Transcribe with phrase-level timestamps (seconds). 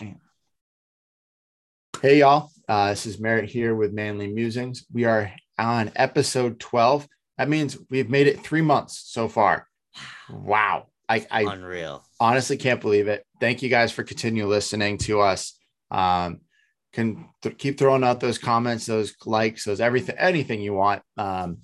[0.00, 0.14] Hey,
[2.20, 2.50] y'all.
[2.68, 4.84] Uh, this is Merritt here with Manly Musings.
[4.92, 7.08] We are on episode 12.
[7.38, 9.66] That means we've made it three months so far.
[10.30, 10.86] Wow.
[11.08, 12.04] I, I Unreal.
[12.18, 13.24] honestly can't believe it.
[13.40, 15.56] Thank you guys for continue listening to us.
[15.90, 16.40] Um,
[16.92, 21.02] can th- keep throwing out those comments, those likes, those everything, anything you want.
[21.16, 21.58] Um,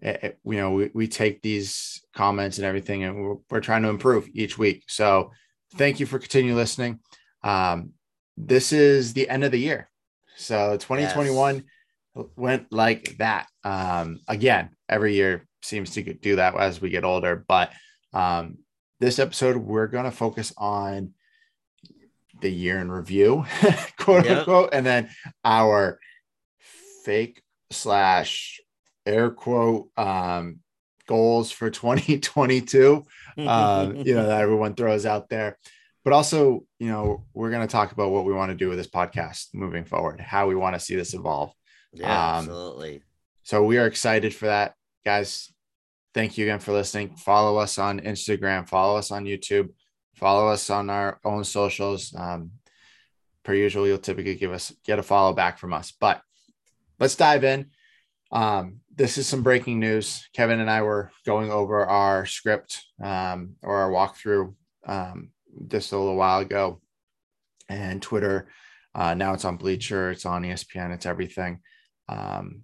[0.00, 3.82] it- it- you know, we, we take these comments and everything, and we're, we're trying
[3.82, 4.84] to improve each week.
[4.88, 5.32] So,
[5.74, 7.00] thank you for continue listening.
[7.42, 7.92] Um,
[8.36, 9.90] this is the end of the year,
[10.36, 11.64] so 2021
[12.36, 13.46] went like that.
[13.64, 17.72] Um, again, every year seems to do that as we get older, but
[18.12, 18.58] um,
[19.00, 21.14] this episode we're going to focus on
[22.40, 23.44] the year in review,
[23.98, 24.38] quote Yep.
[24.38, 25.10] unquote, and then
[25.44, 25.98] our
[27.04, 28.60] fake slash
[29.06, 30.60] air quote um,
[31.06, 33.04] goals for 2022.
[33.38, 35.58] Um, you know that everyone throws out there,
[36.08, 38.78] but also you know we're going to talk about what we want to do with
[38.78, 41.52] this podcast moving forward, how we want to see this evolve.
[41.92, 43.02] yeah, um, absolutely.
[43.42, 44.72] So we are excited for that,
[45.04, 45.52] guys.
[46.14, 47.16] Thank you again for listening.
[47.16, 49.68] Follow us on Instagram, follow us on YouTube,
[50.14, 52.14] follow us on our own socials.
[52.16, 52.52] Um,
[53.42, 55.92] per usual, you'll typically give us get a follow back from us.
[55.92, 56.22] But
[56.98, 57.66] let's dive in.
[58.32, 60.26] Um, this is some breaking news.
[60.34, 64.54] Kevin and I were going over our script um, or our walkthrough
[64.86, 65.32] um,
[65.66, 66.80] just a little while ago,
[67.68, 68.48] and Twitter.
[68.94, 71.60] Uh, now it's on Bleacher, it's on ESPN, it's everything.
[72.08, 72.62] Um,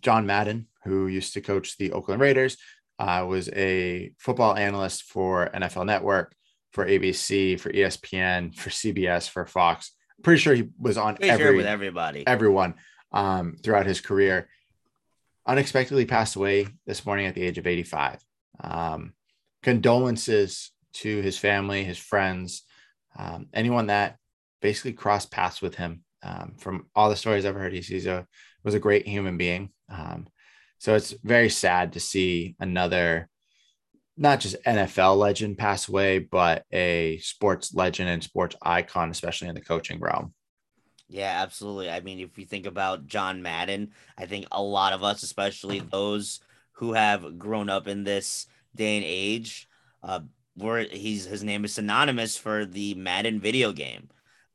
[0.00, 2.56] John Madden, who used to coach the Oakland Raiders,
[2.98, 6.34] uh, was a football analyst for NFL Network,
[6.72, 9.92] for ABC, for ESPN, for CBS, for Fox.
[10.22, 12.26] Pretty sure he was on Pretty every sure with everybody.
[12.26, 12.74] everyone
[13.12, 14.48] um, throughout his career.
[15.46, 18.20] Unexpectedly passed away this morning at the age of 85.
[18.60, 19.12] Um,
[19.62, 22.62] condolences to his family, his friends,
[23.18, 24.16] um, anyone that
[24.60, 26.02] basically crossed paths with him.
[26.22, 28.26] Um, from all the stories I've heard, he's, he's a
[28.64, 29.70] was a great human being.
[29.88, 30.26] Um,
[30.78, 33.28] so it's very sad to see another,
[34.16, 39.54] not just NFL legend pass away, but a sports legend and sports icon, especially in
[39.54, 40.34] the coaching realm.
[41.08, 41.88] Yeah, absolutely.
[41.88, 45.80] I mean, if you think about John Madden, I think a lot of us, especially
[45.80, 46.40] those
[46.72, 49.68] who have grown up in this day and age,
[50.02, 50.20] uh,
[50.58, 54.08] where he's his name is synonymous for the Madden video game,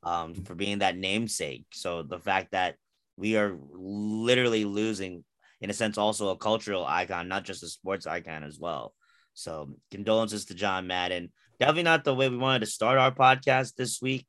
[0.04, 1.66] um, for being that namesake.
[1.74, 2.76] So the fact that
[3.18, 5.24] we are literally losing,
[5.62, 8.94] in a sense, also a cultural icon, not just a sports icon as well.
[9.34, 11.32] So condolences to John Madden.
[11.60, 14.28] Definitely not the way we wanted to start our podcast this week,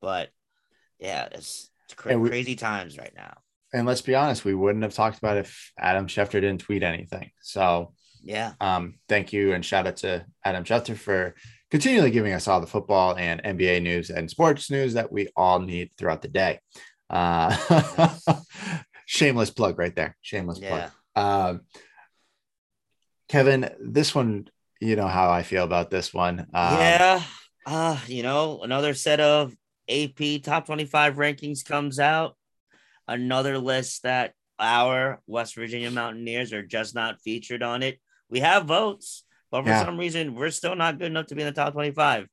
[0.00, 0.28] but
[0.98, 3.38] yeah, it's, it's cra- we- crazy times right now.
[3.72, 6.82] and let's be honest, we wouldn't have talked about it if Adam Schefter didn't tweet
[6.82, 7.30] anything.
[7.40, 11.34] So Yeah, um, thank you and shout out to Adam Schefter for
[11.70, 15.60] continually giving us all the football and NBA news and sports news that we all
[15.60, 16.60] need throughout the day.
[17.08, 17.56] Uh,
[19.06, 20.16] shameless plug right there.
[20.20, 21.50] Shameless yeah, plug.
[21.50, 21.60] Um,
[23.28, 24.48] Kevin, this one,
[24.80, 26.40] you know how I feel about this one.
[26.40, 27.22] Um, yeah.
[27.66, 29.54] Uh, you know, another set of
[29.88, 32.36] AP top 25 rankings comes out.
[33.06, 38.00] Another list that our West Virginia Mountaineers are just not featured on it.
[38.30, 39.84] We have votes, but for Yeah.
[39.84, 42.28] some reason, we're still not good enough to be in the top 25.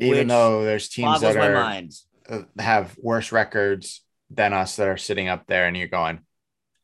[0.00, 1.80] even though there's teams that are
[2.28, 6.18] uh, have worse records than us that are sitting up there, and you're going,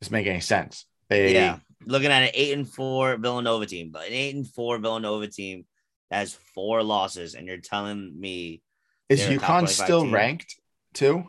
[0.00, 4.06] "This make any sense?" They, Yeah, looking at an eight and four Villanova team, but
[4.06, 5.66] an eight and four Villanova team
[6.12, 8.62] has four losses, and you're telling me
[9.08, 10.14] is they're a top UConn still team.
[10.14, 10.56] ranked
[10.94, 11.24] too?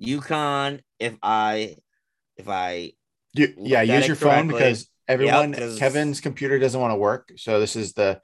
[0.00, 1.76] UConn, if I
[2.36, 2.92] if I
[3.32, 7.32] You, yeah, use your phone because everyone 'cause- Kevin's computer doesn't want to work.
[7.36, 8.20] So this is the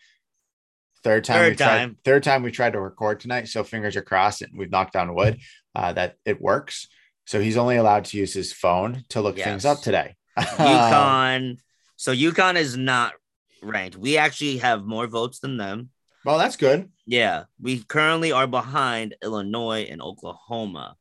[1.05, 3.49] third time Third we tried third time we tried to record tonight.
[3.49, 5.41] So fingers are crossed and we've knocked on wood
[5.75, 6.87] uh, that it works.
[7.25, 10.17] So he's only allowed to use his phone to look things up today.
[10.39, 11.59] UConn,
[11.97, 13.15] so UConn is not
[13.63, 13.97] ranked.
[13.97, 15.91] We actually have more votes than them.
[16.25, 16.91] well, that's good.
[17.07, 20.97] Yeah, we currently are behind Illinois and Oklahoma,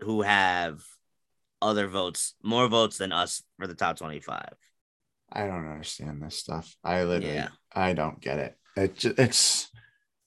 [0.00, 0.82] who have
[1.62, 4.48] other votes, more votes than us for the top 25.
[5.32, 6.74] I don't understand this stuff.
[6.84, 7.48] I literally Yeah.
[7.74, 8.56] I don't get it.
[8.76, 9.68] It ju- it's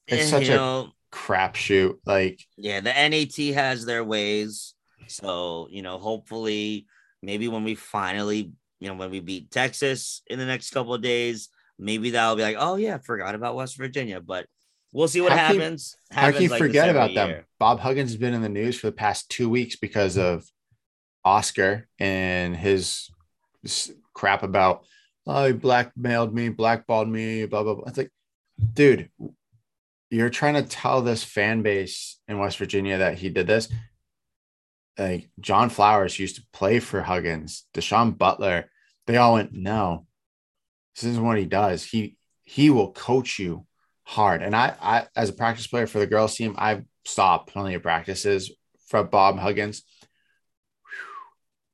[0.07, 1.95] it's And, such you a know, crapshoot.
[2.05, 4.73] Like yeah, the NAT has their ways.
[5.07, 6.85] So, you know, hopefully,
[7.21, 11.01] maybe when we finally, you know, when we beat Texas in the next couple of
[11.01, 11.49] days,
[11.79, 14.19] maybe that'll be like, oh, yeah, forgot about West Virginia.
[14.21, 14.45] But
[14.91, 15.95] we'll see what How can- happens.
[16.11, 17.43] how can you like forget about them?
[17.57, 20.43] Bob Huggins has been in the news for the past two weeks because of
[21.25, 23.09] Oscar and his
[24.19, 24.83] crap about
[25.25, 27.85] oh he blackmailed me, blackballed me, blah blah blah.
[27.87, 28.11] It's like,
[28.73, 29.09] dude,
[30.09, 33.69] you're trying to tell this fan base in West Virginia that he did this.
[34.97, 38.69] Like John Flowers used to play for Huggins, Da'Sean Butler,
[39.07, 40.05] they all went, no,
[40.93, 41.85] this isn't what he does.
[41.85, 43.65] He he will coach you
[44.03, 44.43] hard.
[44.43, 47.83] And I, I as a practice player for the girls team, I've stopped plenty of
[47.83, 48.51] practices
[48.87, 49.83] for Bob Huggins.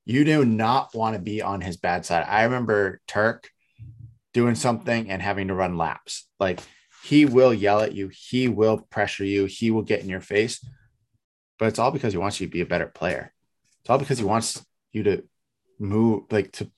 [0.06, 2.25] You do not want to be on his bad side.
[2.28, 3.50] I remember Turk
[4.34, 6.28] doing something and having to run laps.
[6.40, 6.60] Like
[7.04, 10.63] he will yell at you, he will pressure you, he will get in your face.
[11.57, 13.34] But it's all because he wants you to be a better player.
[13.81, 15.24] It's all because he wants you to
[15.80, 16.69] move, like to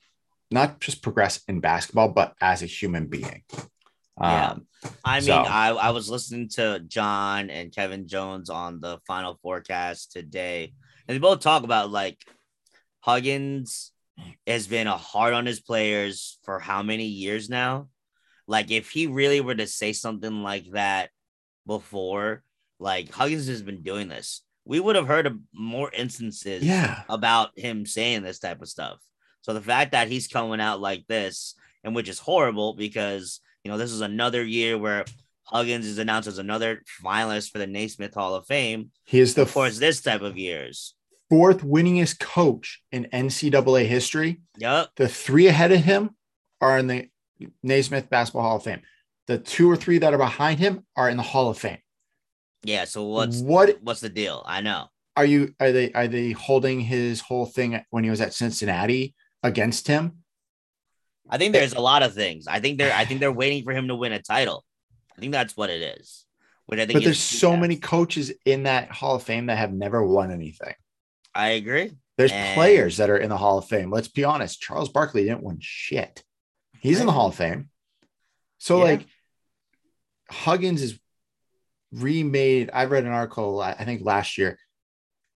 [0.51, 3.43] not just progress in basketball, but as a human being.
[4.19, 4.51] Yeah.
[4.51, 4.67] Um,
[5.03, 5.35] I mean, so.
[5.35, 10.73] I, I was listening to John and Kevin Jones on the final forecast today,
[11.07, 12.17] and they both talk about like
[13.07, 13.93] Huggins
[14.45, 17.87] has been a hard on his players for how many years now?
[18.47, 21.09] Like, if he really were to say something like that
[21.65, 22.43] before,
[22.79, 27.03] like Huggins has been doing this, we would have heard of more instances yeah.
[27.07, 28.99] about him saying this type of stuff.
[29.39, 31.55] So the fact that he's coming out like this,
[31.85, 35.05] and which is horrible because you know this is another year where
[35.43, 38.91] Huggins is announced as another finalist for the Naismith Hall of Fame.
[39.05, 40.96] He is the of course this type of years
[41.29, 44.41] fourth winningest coach in NCAA history.
[44.57, 44.89] Yep.
[44.95, 46.11] The three ahead of him
[46.61, 47.09] are in the
[47.63, 48.81] Naismith Basketball Hall of Fame.
[49.27, 51.79] The two or three that are behind him are in the Hall of Fame.
[52.63, 52.85] Yeah.
[52.85, 53.77] So what's what?
[53.81, 54.43] What's the deal?
[54.45, 54.87] I know.
[55.15, 55.53] Are you?
[55.59, 55.91] Are they?
[55.93, 60.23] Are they holding his whole thing when he was at Cincinnati against him?
[61.29, 62.47] I think there's a lot of things.
[62.47, 62.93] I think they're.
[62.93, 64.63] I think they're waiting for him to win a title.
[65.15, 66.25] I think that's what it is.
[66.67, 66.97] Which I think.
[66.97, 70.73] But there's so many coaches in that Hall of Fame that have never won anything.
[71.37, 71.91] I agree.
[72.17, 72.55] There's and...
[72.55, 73.91] players that are in the Hall of Fame.
[73.91, 74.59] Let's be honest.
[74.59, 76.23] Charles Barkley didn't win shit.
[76.79, 77.69] He's in the Hall of Fame.
[78.57, 78.83] So yeah.
[78.83, 79.05] like
[80.31, 80.99] Huggins is
[81.91, 82.71] remade.
[82.73, 84.57] I read an article, I think last year.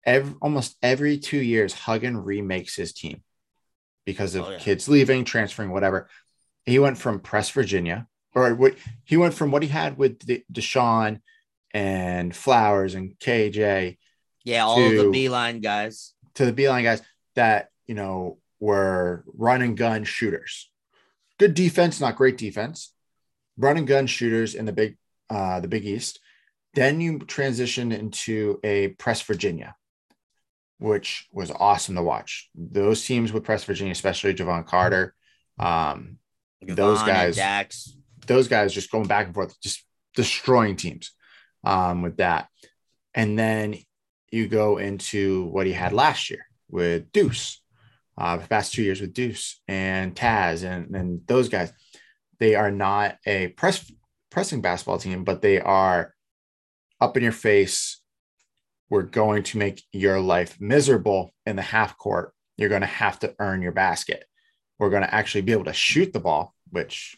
[0.06, 3.23] Every, almost every two years, Huggins remakes his team
[4.06, 4.59] because of oh, yeah.
[4.59, 6.09] kids leaving, transferring, whatever.
[6.65, 10.45] He went from Press Virginia, or what he went from what he had with the,
[10.50, 11.21] Da'Sean
[11.75, 13.99] and Flowers and KJ
[14.49, 16.15] yeah, all to, the Beilein guys.
[16.37, 17.03] To the Beilein guys
[17.35, 20.71] that, you know, were run and gun shooters.
[21.39, 22.95] Good defense, not great defense.
[23.59, 24.97] Run and gun shooters in the big
[25.29, 26.21] uh the Big East.
[26.75, 29.77] Then you transition into a press Virginia,
[30.79, 32.49] which was awesome to watch.
[32.55, 35.15] Those teams with press Virginia, especially Jevon Carter,
[35.59, 36.19] um,
[36.65, 37.97] Jevon those guys,
[38.27, 39.85] those guys just going back and forth, just
[40.15, 41.12] destroying teams
[41.65, 42.49] um, with that.
[43.15, 43.75] And then
[44.30, 47.60] you go into what he had last year with Deuce,
[48.16, 51.72] uh, the past two years with Deuce and Taz and, and those guys.
[52.38, 53.90] They are not a press
[54.30, 56.14] pressing basketball team, but they are
[57.00, 58.00] up in your face.
[58.90, 62.32] We're going to make your life miserable in the half court.
[62.56, 64.25] You're going to have to earn your basket.
[64.78, 67.16] We're going to actually be able to shoot the ball, which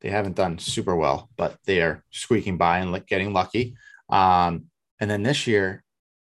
[0.00, 3.76] they haven't done super well, but they are squeaking by and getting lucky.
[4.08, 4.66] Um,
[5.00, 5.82] and then this year,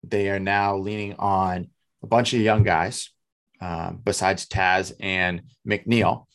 [0.09, 1.67] they are now leaning on
[2.03, 3.09] a bunch of young guys,
[3.61, 6.25] um, besides Taz and McNeil.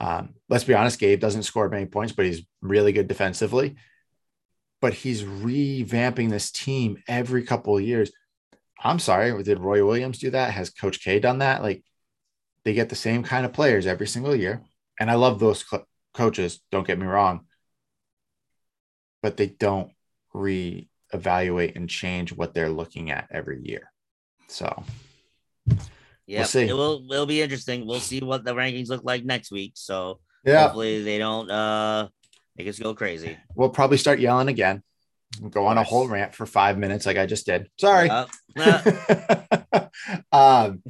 [0.00, 3.76] Um, let's be honest, Gabe doesn't score many points, but he's really good defensively.
[4.80, 8.10] But he's revamping this team every couple of years.
[8.82, 10.52] I'm sorry, did Roy Williams do that?
[10.52, 11.62] Has Coach K done that?
[11.62, 11.84] Like
[12.64, 14.62] they get the same kind of players every single year.
[14.98, 17.46] And I love those co- coaches, don't get me wrong.
[19.22, 19.92] But they don't
[20.34, 23.90] re evaluate and change what they're looking at every year.
[24.48, 24.84] So,
[26.26, 26.68] yeah, we'll see.
[26.68, 27.86] It will it'll be interesting.
[27.86, 29.72] We'll see what the rankings look like next week.
[29.74, 32.08] So, yeah, hopefully they don't uh
[32.56, 33.36] make us go crazy.
[33.54, 34.82] We'll probably start yelling again.
[35.50, 37.70] Go on a whole rant for five minutes, like I just did.
[37.80, 38.10] Sorry.
[40.32, 40.82] um,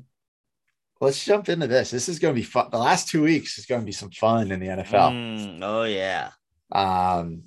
[1.01, 1.93] let's jump into this.
[1.93, 2.67] This is going to be fun.
[2.73, 5.13] The last two weeks is going to be some fun in the NFL.
[5.13, 6.31] Mm, oh yeah.
[6.73, 7.45] Um,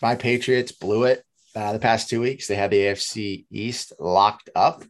[0.00, 2.46] my Patriots blew it uh, the past two weeks.
[2.46, 4.84] They had the AFC East locked up,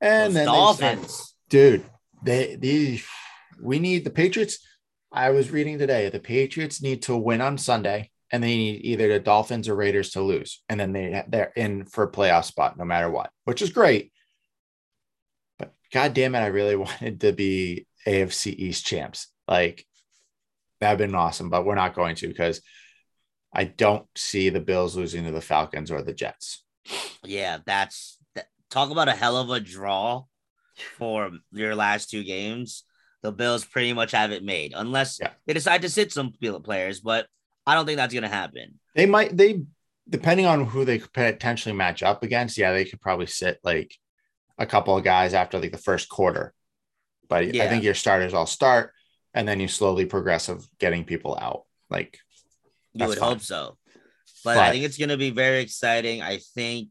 [0.00, 1.84] and Those then Dolphins, dude,
[2.22, 3.00] they the
[3.60, 4.58] we need the Patriots.
[5.12, 9.08] I was reading today the Patriots need to win on Sunday, and they need either
[9.08, 12.78] the Dolphins or Raiders to lose, and then they they're in for a playoff spot
[12.78, 14.12] no matter what, which is great.
[15.58, 19.28] But god damn it, I really wanted to be AFC East champs.
[19.48, 19.86] Like
[20.80, 22.60] that'd been awesome, but we're not going to because
[23.56, 26.62] I don't see the Bills losing to the Falcons or the Jets.
[27.24, 30.24] Yeah, that's that, talk about a hell of a draw
[30.98, 32.84] for your last two games.
[33.22, 35.30] The Bills pretty much have it made, unless yeah.
[35.46, 37.00] they decide to sit some players.
[37.00, 37.28] But
[37.66, 38.78] I don't think that's going to happen.
[38.94, 39.34] They might.
[39.34, 39.62] They
[40.06, 43.96] depending on who they potentially match up against, yeah, they could probably sit like
[44.58, 46.52] a couple of guys after like the first quarter.
[47.26, 48.92] But I think your starters all start,
[49.32, 51.62] and then you slowly progress of getting people out.
[51.88, 52.18] Like
[52.96, 53.28] You That's would fine.
[53.30, 53.76] hope so.
[54.44, 56.22] But, I think it's going to be very exciting.
[56.22, 56.90] I think,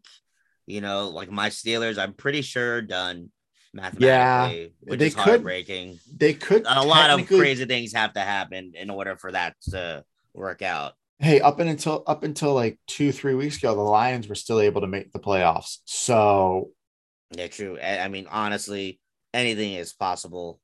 [0.67, 3.31] you know, like my Steelers, I'm pretty sure done
[3.73, 5.99] mathematically, which they is could heartbreaking.
[6.13, 10.03] they could A lot of crazy things have to happen in order for that to
[10.33, 10.93] work out.
[11.19, 14.59] Hey, up and until up until like two three weeks ago, the Lions were still
[14.59, 15.77] able to make the playoffs.
[15.85, 16.71] So
[17.31, 17.77] Yeah, true.
[17.79, 18.99] I I mean, honestly,
[19.33, 20.59] anything is possible.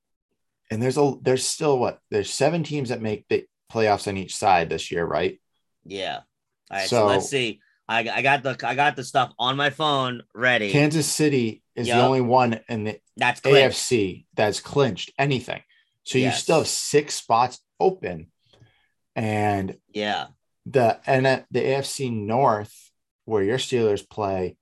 [0.70, 4.36] and there's a there's still what there's seven teams that make the playoffs on each
[4.36, 5.40] side this year, right?
[5.86, 6.20] Yeah.
[6.70, 6.90] All right.
[6.90, 7.60] So, So- let's see.
[7.88, 10.72] I, I got the I got the stuff on my phone ready.
[10.72, 13.42] Kansas City is the only one in the That's.
[13.42, 15.62] AFC that's clinched anything.
[16.04, 16.42] So you Yes.
[16.42, 18.32] still have six spots open.
[19.16, 20.28] And Yeah.
[20.66, 22.74] the and the AFC North,
[23.26, 24.56] where your Steelers play,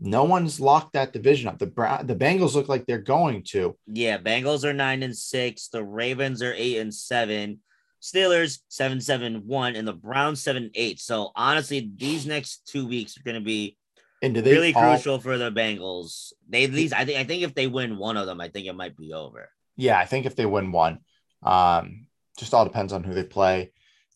[0.00, 1.58] no one's locked that division up.
[1.58, 3.76] The Brown, the Bengals look like they're going to.
[3.86, 5.68] Yeah, Bengals are nine and six.
[5.68, 7.60] The Ravens are eight and seven.
[8.00, 11.00] Steelers seven seven one, and the Browns seven eight.
[11.00, 13.76] So honestly, these next two weeks are going to be
[14.22, 16.32] And do they really all- crucial for the Bengals.
[16.48, 18.66] They at least I think I think if they win one of them, I think
[18.66, 19.48] it might be over.
[19.76, 21.00] Yeah, I think if they win one,
[21.42, 23.72] um, just all depends on who they play.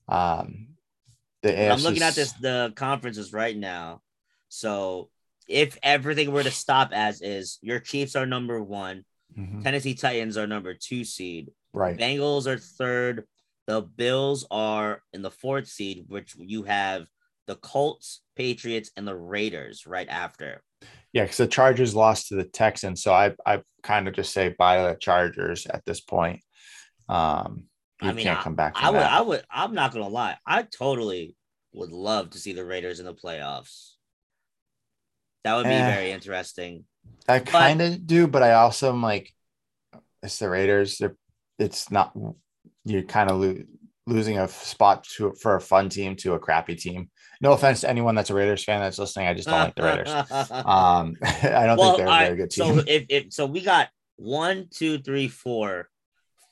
[0.09, 0.69] Um,
[1.43, 4.01] the I'm looking at this the conferences right now.
[4.49, 5.09] So
[5.52, 9.04] if everything were to stop as is, your Chiefs are number one,
[9.38, 11.97] Mhm, Tennessee Titans are number two seed, right.
[11.97, 13.26] Bengals are third.
[13.66, 17.06] The Bills are in the fourth seed, which you have
[17.47, 20.62] the Colts, Patriots, and the Raiders right after.
[21.12, 24.54] Yeah, because the Chargers lost to the Texans, so I I kind of just say
[24.59, 26.40] buy the Chargers at this point.
[27.09, 27.64] Um,
[28.00, 28.73] you I mean, can't come back.
[28.76, 29.12] I would, that.
[29.12, 30.37] I would, I'm not gonna lie.
[30.47, 31.37] I totally
[31.73, 33.91] would love to see the Raiders in the playoffs.
[35.44, 35.94] That would be Eh.
[35.94, 36.84] very interesting.
[37.28, 39.32] I kind of do, but I also am like,
[40.22, 40.99] it's the Raiders.
[40.99, 41.16] They're
[41.58, 42.16] it's not
[42.84, 43.62] you're kind of lo-
[44.06, 47.11] losing a spot to for a fun team to a crappy team.
[47.40, 49.26] No offense to anyone that's a Raiders fan that's listening.
[49.28, 50.08] I just don't like the Raiders.
[50.66, 52.78] Um, I don't think they're a very good team.
[52.80, 55.88] So if, if so, we got one, two, three, four,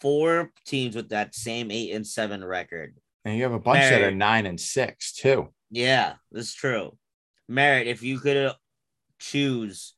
[0.01, 2.97] four teams with that same eight and seven record.
[3.25, 5.49] and you have a bunch that are nine and six too.
[5.71, 6.97] Yeah, that's true.
[7.49, 8.53] Merritt, if you could
[9.21, 9.95] choose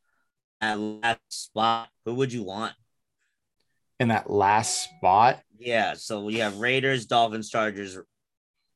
[0.60, 2.74] that last spot, who would you want?
[3.98, 7.96] In that last spot, Yeah, so we have Raiders, Dolphins, Chargers,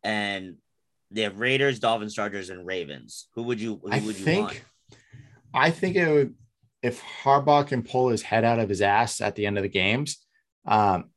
[0.05, 0.57] and
[1.11, 3.29] they have Raiders, Dolphins, Chargers, and Ravens.
[3.35, 3.81] Who would you?
[3.83, 4.61] Who I would you think, want?
[5.53, 6.35] I think it would
[6.83, 9.69] if Harbaugh can pull his head out of his ass at the end of the
[9.69, 10.19] games.
[10.65, 11.11] Um,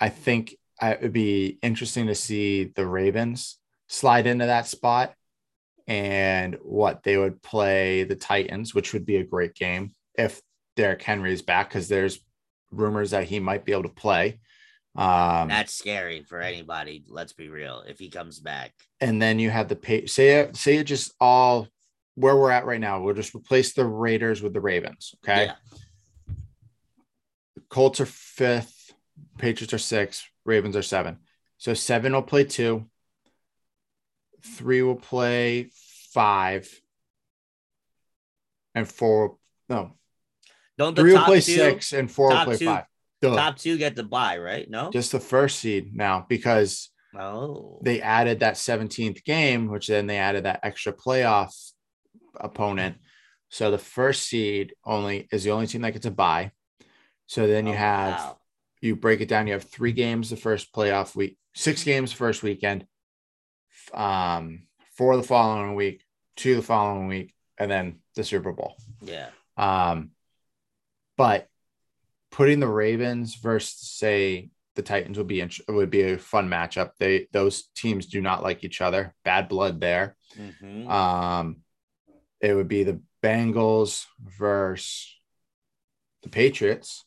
[0.00, 5.14] I think I, it would be interesting to see the Ravens slide into that spot
[5.86, 10.40] and what they would play the Titans, which would be a great game if
[10.76, 12.18] Derrick Henry is back because there's
[12.70, 14.40] rumors that he might be able to play.
[14.94, 17.04] Um, That's scary for anybody.
[17.08, 17.82] Let's be real.
[17.86, 21.12] If he comes back, and then you have the pay say it say it just
[21.20, 21.66] all
[22.14, 26.34] where we're at right now we'll just replace the raiders with the ravens okay Yeah.
[27.70, 28.92] colts are fifth
[29.38, 31.18] patriots are six ravens are seven
[31.56, 32.84] so seven will play two
[34.44, 35.70] three will play
[36.12, 36.68] five
[38.74, 39.36] and four
[39.68, 39.92] no
[40.78, 42.84] don't the three will play two, six and four will play two- five
[43.20, 43.36] Duh.
[43.36, 44.68] top two get the buy, right?
[44.68, 44.90] No.
[44.90, 50.18] just the first seed now because oh, they added that 17th game, which then they
[50.18, 51.54] added that extra playoff
[52.34, 52.96] opponent.
[53.48, 56.50] So the first seed only is the only team that gets a buy.
[57.26, 58.38] So then you Oh, have wow.
[58.80, 59.46] you break it down.
[59.46, 62.88] You have three games the first playoff week, six games the first weekend,
[63.92, 66.04] um, for the following week,
[66.36, 68.76] to the following week, and then the Super Bowl.
[69.00, 69.28] yeah.
[69.56, 70.10] Um,
[71.16, 71.48] but
[72.30, 76.92] putting the Ravens versus say the Titans would be int- would be a fun matchup.
[76.98, 79.14] They those teams do not like each other.
[79.24, 80.16] Bad blood there.
[80.36, 80.88] Mhm.
[80.88, 81.56] Um,
[82.40, 85.14] it would be the Bengals versus
[86.22, 87.04] the Patriots.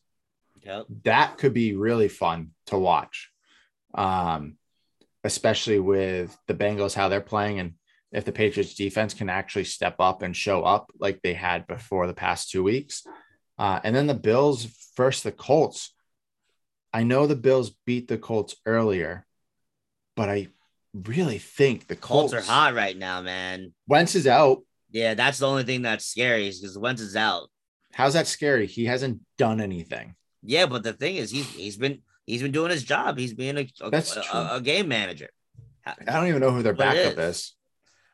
[0.62, 0.86] Yep.
[1.02, 3.30] That could be really fun to watch.
[3.94, 4.56] Um,
[5.26, 7.74] especially with the Bengals how they're playing and
[8.12, 12.06] if the Patriots defense can actually step up and show up like they had before
[12.06, 13.04] the past two weeks.
[13.58, 14.66] Uh, and then the Bills
[14.96, 15.92] versus the Colts.
[16.92, 19.26] I know the Bills beat the Colts earlier,
[20.14, 20.48] but I
[20.94, 23.74] really think the Colts Colts, are hot right now, man.
[23.86, 24.62] Wentz is out.
[24.90, 27.50] Yeah, that's the only thing that's scary is because Wentz is out.
[27.92, 28.66] How's that scary?
[28.66, 30.14] He hasn't done anything.
[30.42, 33.18] Yeah, but the thing is, he's he's been he's been doing his job.
[33.18, 34.02] He's being a a,
[34.32, 35.30] a- a game manager.
[35.86, 37.36] I don't even know who their it backup is.
[37.36, 37.54] is.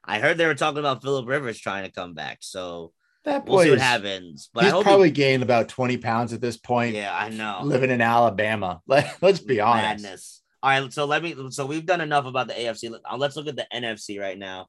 [0.04, 2.38] I heard they were talking about Philip Rivers trying to come back.
[2.40, 2.92] So
[3.25, 4.50] That we'll boy what is- happens.
[4.52, 6.95] But he's probably he, gained about 20 pounds at this point.
[6.95, 7.61] yeah, I know.
[7.62, 8.81] Living in Alabama.
[8.87, 10.02] Let, let's be honest.
[10.04, 10.42] Madness.
[10.62, 11.35] All right, so let me.
[11.50, 12.92] So we've done enough about the AFC.
[13.04, 14.69] Uh, Let's look at the NFC right now.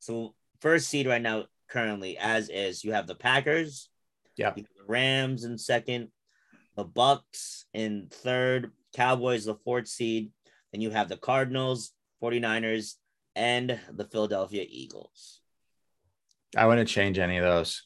[0.00, 3.88] So first seed right now, currently as is, you have the Packers.
[4.36, 4.52] Yeah.
[4.54, 6.08] The Rams in second,
[6.76, 10.30] the Bucs in third, Cowboys the fourth seed.
[10.72, 11.92] Then you have the Cardinals,
[12.22, 12.94] 49ers,
[13.34, 15.40] and the Philadelphia Eagles.
[16.56, 17.82] I wouldn't change any of those.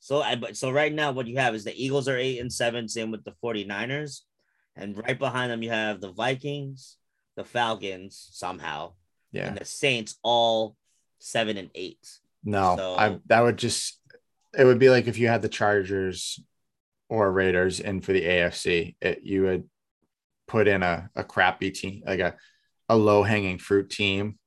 [0.00, 2.52] So I but so right now what you have is the Eagles are 8 and
[2.52, 4.20] 7 same with the 49ers
[4.74, 6.96] and right behind them you have the Vikings,
[7.36, 8.94] the Falcons somehow
[9.30, 9.46] Yeah.
[9.46, 10.76] and the Saints all
[11.20, 11.98] 7 and 8.
[12.42, 14.00] No, So- I that would just
[14.58, 16.40] it would be like if you had the Chargers
[17.12, 19.64] or Raiders in for the AFC, it, you would
[20.48, 22.36] put in a, a crappy team, like a,
[22.88, 24.38] a low hanging fruit team.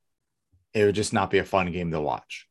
[0.74, 2.48] It would just not be a fun game to watch.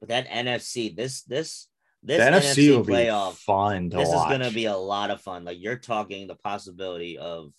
[0.00, 1.68] But that NFC this this
[2.02, 4.32] this the NFC, NFC, will be playoff fun this watch.
[4.32, 5.44] is going to be a lot of fun.
[5.44, 7.52] Like you're talking the possibility of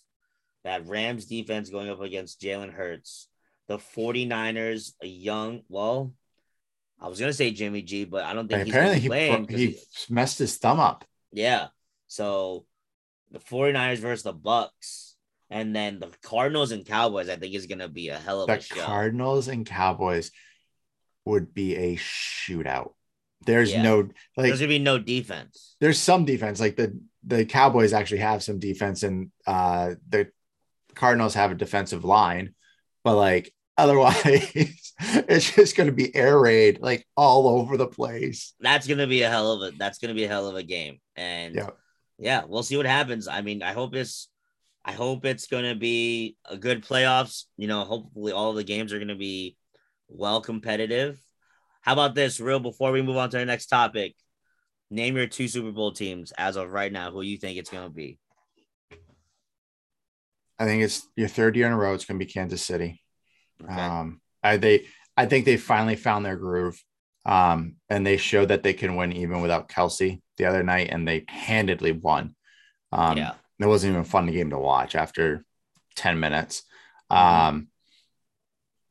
[0.64, 3.28] that Rams defense going up against Jalen Hurts,
[3.68, 6.12] the 49ers, a young, well,
[7.00, 9.56] I was going to say Jimmy G, but I don't think And he's apparently he,
[9.56, 9.78] he he-
[10.12, 11.04] messed his thumb up.
[11.32, 11.68] yeah.
[12.12, 12.66] So
[13.30, 15.14] the 49ers versus the Bucs.
[15.48, 18.48] And then the Cardinals and Cowboys, I think is going to be a hell of
[18.48, 18.84] The a show.
[18.84, 20.30] Cardinals and Cowboys
[21.24, 22.92] would be a shootout.
[23.46, 23.80] There's Yeah.
[23.82, 23.96] no
[24.36, 25.74] like There's going to be no defense.
[25.80, 30.28] there's some defense like the the cowboys actually have some defense and uh the
[30.94, 32.54] cardinals have a defensive line
[33.04, 34.14] but like otherwise
[35.28, 39.22] it's just going to be air raid like all over the place that's gonna be
[39.22, 40.98] a hell of a that's gonna be a hell of a game.
[41.16, 41.70] And Yeah.
[42.22, 43.26] Yeah, we'll see what happens.
[43.26, 44.28] I mean, I hope it's
[44.84, 47.44] I hope it's gonna be a good playoffs.
[47.56, 49.56] You know, hopefully all the games are gonna be
[50.08, 51.18] well competitive.
[51.80, 54.14] How about this, real before we move on to the next topic?
[54.88, 57.90] Name your two Super Bowl teams as of right now, who you think it's gonna
[57.90, 58.18] be.
[60.58, 63.02] i think it's your third year in a row it's going to be kansas city
[63.64, 63.72] Okay.
[63.72, 66.78] um i they i think they finally found their groove
[67.24, 71.06] um and they showed that they can win even without Kelce the other night and
[71.06, 72.34] they handedly won
[72.90, 73.34] um yeah.
[73.60, 75.44] it wasn't even a fun game to watch after
[75.96, 76.62] 10 minutes.
[77.10, 77.16] Mhm.
[77.16, 77.68] Um,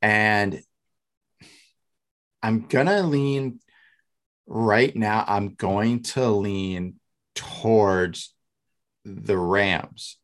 [0.02, 0.62] and
[2.44, 3.60] I'm gonna lean
[4.48, 7.00] right now, I'm going to lean
[7.36, 8.34] towards
[9.06, 10.17] the Rams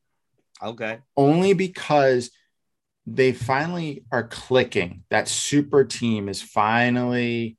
[0.62, 1.00] Okay.
[1.15, 2.32] only because
[3.06, 5.04] they finally are clicking.
[5.10, 7.57] That super team is finally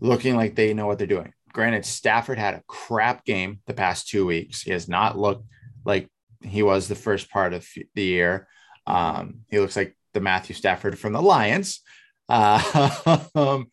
[0.00, 1.32] looking like they know what they're doing.
[1.52, 4.62] Granted, Stafford had a crap game the past two weeks.
[4.62, 5.44] He has not looked
[5.84, 6.08] like
[6.42, 8.46] he was the first part of the year.
[8.86, 11.80] Um, he looks like the Matthew Stafford from the Lions.
[12.28, 13.18] Uh,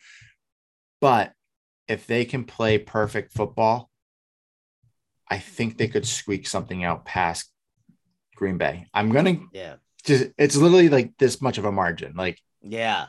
[1.01, 1.33] but
[1.88, 3.89] if they can play perfect football,
[5.29, 7.51] I think they could squeak something out past
[8.35, 8.88] Green Bay.
[8.93, 9.75] I'm gonna Yeah.
[10.03, 12.13] just it's literally like this much of a margin.
[12.15, 13.07] Like, Yeah.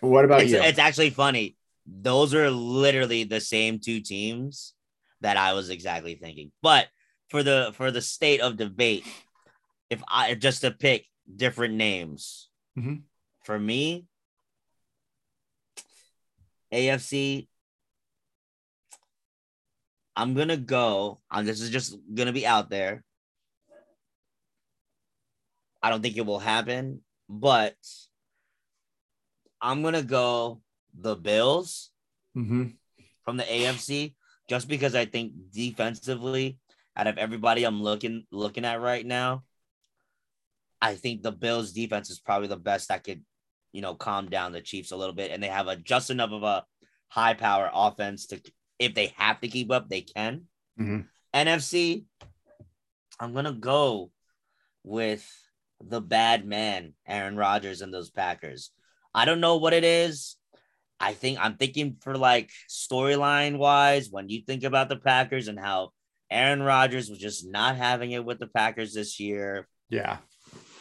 [0.00, 0.60] what about It's, you?
[0.60, 1.56] it's actually funny.
[1.86, 4.74] Those are literally the same two teams
[5.20, 6.52] that I was exactly thinking.
[6.62, 6.88] But
[7.28, 9.06] for the for the state of debate,
[9.90, 13.02] if I just to pick different names, Mhm.
[13.44, 14.06] for me,
[16.72, 17.48] AFC,
[20.16, 21.20] I'm gonna go.
[21.30, 23.04] And this is just gonna be out there.
[25.82, 27.76] I don't think it will happen, but
[29.60, 30.62] I'm gonna go
[30.94, 31.90] the Bills
[32.36, 32.76] Mhm.
[33.24, 34.14] from the AFC
[34.48, 36.58] just because I think defensively,
[36.96, 39.44] out of everybody I'm looking looking at right now,
[40.80, 43.24] I think the Bills defense is probably the best that could,
[43.72, 46.32] you know, calm down the Chiefs a little bit, and they have a just enough
[46.32, 46.66] of a
[47.08, 48.42] high power offense to
[48.78, 50.48] if they have to keep up, they can.
[50.78, 51.08] Mhm.
[51.32, 52.06] NFC,
[53.20, 54.10] I'm gonna go
[54.82, 55.30] with
[55.80, 58.72] the bad man, Aaron Rodgers and those Packers.
[59.14, 60.36] I don't know what it is.
[61.02, 65.58] I think I'm thinking for like storyline wise, when you think about the Packers and
[65.58, 65.90] how
[66.30, 69.66] Aaron Rodgers was just not having it with the Packers this year.
[69.90, 70.18] Yeah.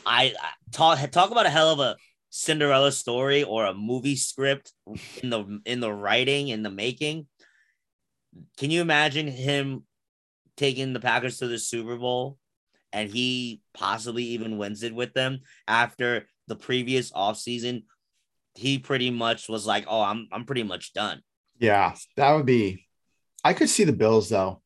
[0.06, 1.98] I, I talk talk about a hell of a
[2.30, 4.72] Cinderella story or a movie script
[5.24, 7.28] in the in the writing in the making.
[8.58, 9.86] Can you imagine him
[10.56, 12.38] taking the Packers to the Super Bowl
[12.94, 17.84] and he possibly even wins it with them after the previous offseason?
[18.56, 21.22] He pretty much was like, "Oh, I'm I'm pretty much done."
[21.60, 21.96] Yeah.
[22.18, 22.88] That would be
[23.44, 24.62] I could see the Bills though.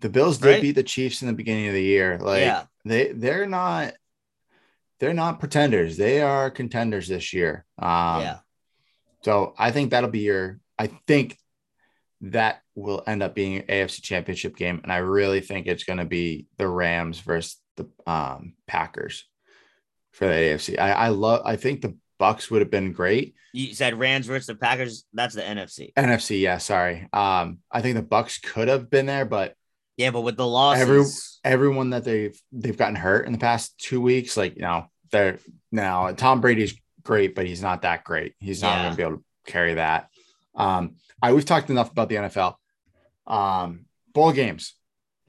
[0.00, 0.62] The Bills did Right?
[0.62, 2.18] beat the Chiefs in the beginning of the year.
[2.18, 3.94] Like yeah, they they're not
[5.00, 5.96] they're not pretenders.
[5.96, 7.64] They are contenders this year.
[7.78, 8.38] Um yeah,
[9.22, 10.60] So I think that'll be your.
[10.78, 11.38] I think
[12.20, 16.04] that will end up being AFC Championship game, and I really think it's going to
[16.04, 19.24] be the Rams versus the um, Packers
[20.12, 20.78] for the AFC.
[20.78, 21.42] I, I love.
[21.44, 23.34] I think the Bucs would have been great.
[23.52, 25.04] You said Rams versus the Packers.
[25.12, 25.92] That's the NFC.
[25.94, 26.58] NFC, yeah.
[26.58, 27.08] Sorry.
[27.12, 29.54] Um, I think the Bucks could have been there, but
[29.96, 31.04] yeah, but with the losses, every,
[31.52, 35.38] everyone that they've they've gotten hurt in the past two weeks, like you know, they're
[35.70, 38.34] now Tom Brady's great, but he's not that great.
[38.40, 38.82] He's not yeah.
[38.82, 40.08] going to be able to carry that.
[40.56, 42.56] Um, I we've talked enough about the NFL.
[43.26, 44.74] Um, bowl games,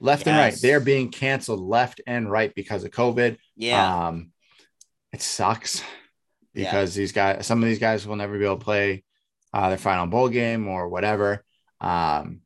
[0.00, 0.28] left yes.
[0.28, 3.38] and right, they are being canceled left and right because of COVID.
[3.56, 4.08] Yeah.
[4.08, 4.32] Um,
[5.12, 5.82] it sucks
[6.56, 7.00] because yeah.
[7.02, 9.04] these guys, some of these guys will never be able to play
[9.52, 11.44] uh, their final bowl game or whatever.
[11.80, 12.40] Um,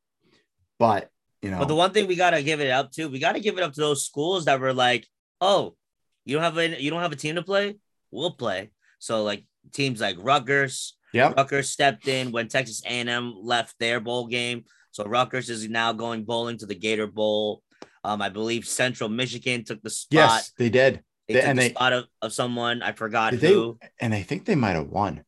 [0.78, 1.08] but
[1.40, 3.56] you know, but the one thing we gotta give it up to, we gotta give
[3.56, 5.06] it up to those schools that were like,
[5.40, 5.76] oh,
[6.24, 7.76] you don't have a you don't have a team to play,
[8.10, 8.70] we'll play.
[8.98, 14.26] So like teams like Rutgers, yeah, Rutgers stepped in when Texas A&M left their bowl
[14.26, 14.64] game.
[14.90, 17.62] So Rutgers is now going bowling to the Gator Bowl.
[18.02, 20.10] Um, I believe Central Michigan took the spot.
[20.12, 21.02] Yes, they did.
[21.30, 22.82] They, they took and the they, spot of, of someone.
[22.82, 23.78] I forgot who.
[23.80, 25.24] They, and I think they might have won.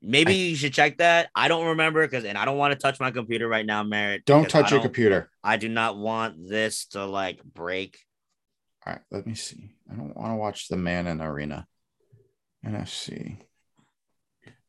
[0.00, 1.30] Maybe I, you should check that.
[1.34, 4.24] I don't remember because, and I don't want to touch my computer right now, Merritt.
[4.24, 5.30] Don't touch your computer.
[5.44, 7.98] I do not want this to like break.
[8.84, 9.70] All right, let me see.
[9.90, 11.68] I don't want to watch the man in the arena.
[12.66, 13.38] NFC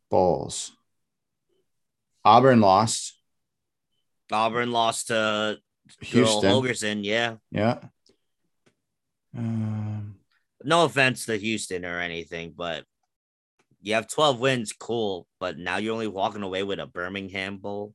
[0.09, 0.71] Bulls.
[2.23, 3.17] Auburn lost.
[4.31, 5.57] Auburn lost to
[6.01, 6.51] Houston.
[6.51, 7.35] Holgorsen, yeah.
[7.51, 7.79] Yeah.
[9.37, 10.15] Um,
[10.63, 12.85] no offense to Houston or anything, but
[13.81, 15.27] you have 12 wins, cool.
[15.39, 17.93] But now you're only walking away with a Birmingham Bowl.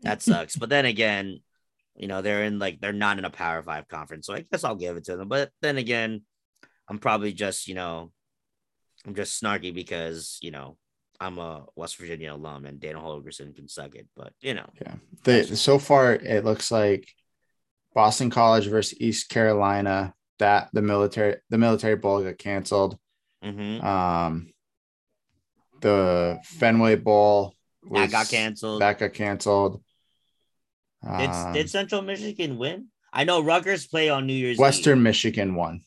[0.00, 0.56] That sucks.
[0.56, 1.40] but then again,
[1.94, 4.26] you know, they're in like they're not in a power five conference.
[4.26, 5.28] So I guess I'll give it to them.
[5.28, 6.22] But then again,
[6.88, 8.12] I'm probably just, you know,
[9.06, 10.76] I'm just snarky because, you know,
[11.20, 14.06] I'm a West Virginia alum and Dana Holgorsen can suck it.
[14.16, 14.68] But you know.
[14.80, 14.94] Yeah.
[15.24, 17.08] They, so far it looks like
[17.94, 22.98] Boston College versus East Carolina that the military the military bowl got canceled.
[23.44, 23.86] Mm-hmm.
[23.86, 24.52] Um,
[25.80, 28.82] the Fenway Bowl was, that got canceled.
[28.82, 29.82] That got canceled.
[31.02, 32.88] Did, um, did Central Michigan win?
[33.12, 34.58] I know Rutgers play on New Year's.
[34.58, 35.04] Western Eve.
[35.04, 35.82] Michigan won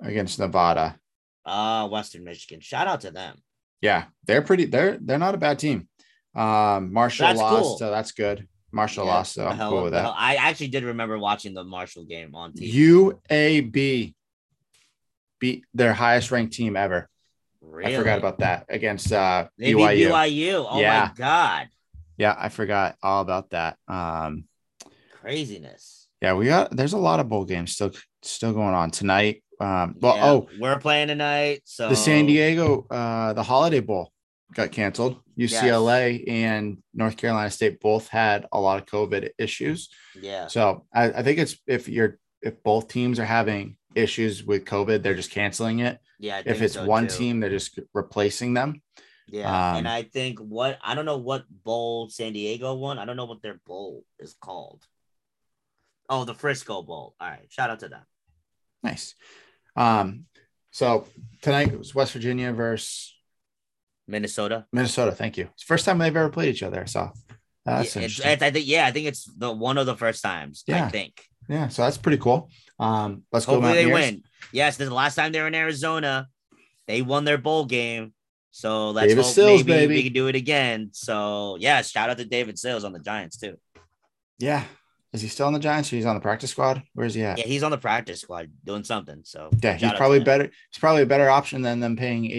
[0.00, 0.98] against Nevada.
[1.46, 2.60] Ah, uh, Western Michigan.
[2.60, 3.38] Shout out to them.
[3.80, 4.66] Yeah, they're pretty.
[4.66, 5.88] They're they're not a bad team.
[6.34, 7.78] Um, Marshall that's lost, cool.
[7.78, 8.46] so that's good.
[8.72, 10.02] Marshall yeah, lost, so I'm hell, cool with that.
[10.02, 13.14] Hell, I actually did remember watching the Marshall game on TV.
[13.28, 14.14] UAB
[15.40, 17.08] beat their highest ranked team ever.
[17.60, 17.94] Really?
[17.94, 20.10] I forgot about that against uh they BYU.
[20.10, 20.66] BYU.
[20.68, 21.08] Oh yeah.
[21.08, 21.68] my god.
[22.16, 23.76] Yeah, I forgot all about that.
[23.88, 24.44] Um
[25.20, 26.08] craziness.
[26.22, 29.42] Yeah, we got there's a lot of bowl games still still going on tonight.
[29.60, 31.62] Um well yeah, oh we're playing tonight.
[31.64, 34.12] So the San Diego uh the holiday bowl
[34.54, 35.20] got canceled.
[35.40, 36.24] UCLA yes.
[36.28, 39.88] and North Carolina State both had a lot of COVID issues.
[40.20, 40.48] Yeah.
[40.48, 45.02] So I, I think it's if you're if both teams are having issues with COVID,
[45.02, 45.98] they're just canceling it.
[46.18, 46.42] Yeah.
[46.44, 47.16] if it's so one too.
[47.16, 48.82] team, they're just replacing them.
[49.28, 49.70] Yeah.
[49.70, 52.98] Um, and I think what I don't know what bowl San Diego won.
[52.98, 54.84] I don't know what their bowl is called.
[56.08, 57.14] Oh, the Frisco Bowl.
[57.20, 57.46] All right.
[57.48, 58.02] Shout out to them.
[58.82, 59.14] Nice.
[59.76, 60.26] Um,
[60.72, 61.06] so
[61.40, 63.14] tonight was West Virginia versus
[64.10, 64.66] Minnesota.
[64.72, 65.12] Minnesota.
[65.12, 65.48] Thank you.
[65.54, 66.86] It's first time they've ever played each other.
[66.86, 67.10] So
[67.64, 70.22] that's yeah, it's, it's, I think yeah, I think it's the one of the first
[70.22, 70.64] times.
[70.66, 70.84] Yeah.
[70.84, 71.24] I think.
[71.48, 72.50] Yeah, so that's pretty cool.
[72.78, 73.68] Um, let's Hopefully go.
[73.68, 74.22] Hopefully they win.
[74.52, 76.28] Yes, this is the last time they were in Arizona.
[76.86, 78.12] They won their bowl game.
[78.52, 79.94] So let's David hope Sills, maybe baby.
[79.94, 80.90] we can do it again.
[80.92, 83.56] So yeah, shout out to David Sills on the Giants too.
[84.38, 84.64] Yeah.
[85.12, 86.82] Is he still on the Giants or he's on the practice squad?
[86.94, 87.38] Where's he at?
[87.38, 89.22] Yeah, he's on the practice squad doing something.
[89.24, 90.44] So yeah, he's probably better.
[90.44, 92.30] He's probably a better option than them paying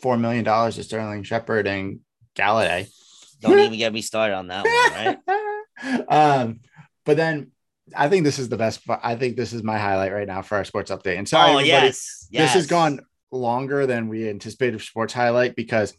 [0.00, 2.00] 84 million dollars to Sterling Shepard and
[2.34, 2.90] Golladay.
[3.40, 6.08] Don't even get me started on that one, right?
[6.08, 6.60] um,
[7.06, 7.52] but then
[7.96, 8.82] I think this is the best.
[8.88, 11.16] I think this is my highlight right now for our sports update.
[11.16, 12.42] And sorry, oh, yes, yes.
[12.42, 15.94] this has gone longer than we anticipated sports highlight because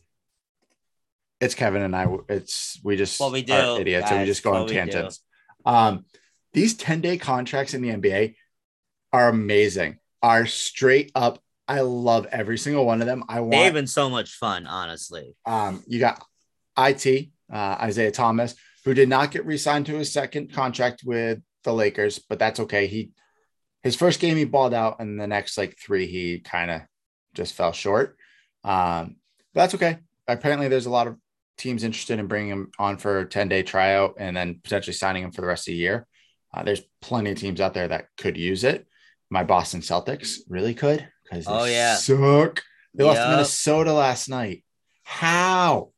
[1.39, 2.07] it's Kevin and I.
[2.29, 5.21] It's we just what we do, are idiots, guys, and we just go on tangents.
[5.65, 6.05] Um,
[6.53, 8.35] these ten day contracts in the NBA
[9.11, 9.97] are amazing.
[10.21, 11.39] Are straight up.
[11.71, 13.23] I love every single one of them.
[13.29, 13.51] I want.
[13.51, 15.37] They've been so much fun, honestly.
[15.45, 16.21] Um, you got
[16.77, 21.73] it uh, Isaiah Thomas, who did not get re-signed to his second contract with the
[21.73, 22.87] Lakers, but that's okay.
[22.87, 23.11] He
[23.83, 26.81] his first game he balled out, and the next like three he kind of
[27.35, 28.17] just fell short.
[28.65, 29.15] Um,
[29.53, 29.99] but that's okay.
[30.27, 31.15] Apparently, there's a lot of
[31.57, 35.23] teams interested in bringing him on for a 10 day tryout and then potentially signing
[35.23, 36.05] him for the rest of the year.
[36.53, 38.85] Uh, there's plenty of teams out there that could use it.
[39.29, 42.63] My Boston Celtics really could because oh yeah suck.
[42.93, 43.15] They yep.
[43.15, 44.63] lost to Minnesota last night.
[45.03, 45.91] How?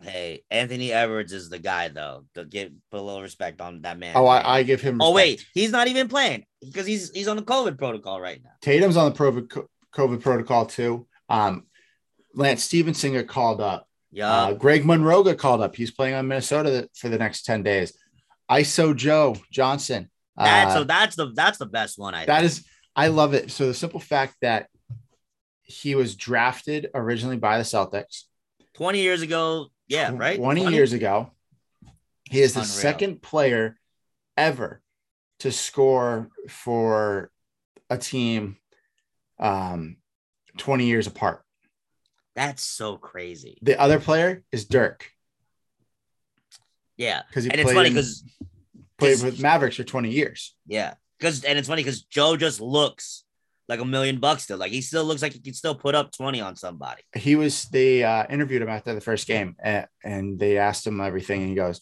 [0.00, 2.24] Hey, Anthony Edwards is the guy though.
[2.34, 4.12] To get put a little respect on that man.
[4.16, 5.00] Oh, I, I give him.
[5.00, 8.50] Oh wait, he's not even playing because he's he's on the COVID protocol right now.
[8.62, 11.06] Tatum's on the COVID COVID protocol too.
[11.28, 11.66] Um,
[12.34, 13.86] Lance Stephenson got called up.
[14.10, 15.76] Yeah, Uh, Greg Monroe got called up.
[15.76, 17.92] He's playing on Minnesota for the next ten days.
[18.50, 20.10] ISO Joe Johnson.
[20.36, 22.14] that's uh, so that's the that's the best one.
[22.14, 22.52] I that think.
[22.52, 22.64] is,
[22.98, 23.50] I love it.
[23.50, 24.68] So the simple fact that
[25.62, 28.24] he was drafted originally by the Celtics.
[28.74, 29.68] twenty years ago.
[29.86, 30.36] Yeah, right.
[30.36, 31.30] 20 years ago.
[32.24, 32.72] He is the Unreal.
[32.72, 33.78] second player
[34.36, 34.82] ever
[35.40, 37.30] to score for
[37.88, 38.58] a team
[39.38, 39.96] um,
[40.58, 41.42] 20 years apart.
[42.36, 43.58] That's so crazy.
[43.62, 45.10] The other player is Dirk
[46.98, 48.24] Yeah, because he and it's played, funny because
[48.98, 50.54] played with Mavericks for 20 years.
[50.66, 53.24] yeah, because and it's funny because Joe just looks
[53.68, 54.56] like a million bucks still.
[54.58, 57.02] Like he still looks like he can still put up twenty on somebody.
[57.14, 61.00] He was, they uh, interviewed him after the first game and, and they asked him
[61.00, 61.40] everything.
[61.42, 61.80] And he goes,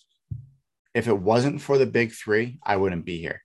[0.94, 3.42] if it wasn't for the big three, I wouldn't be here.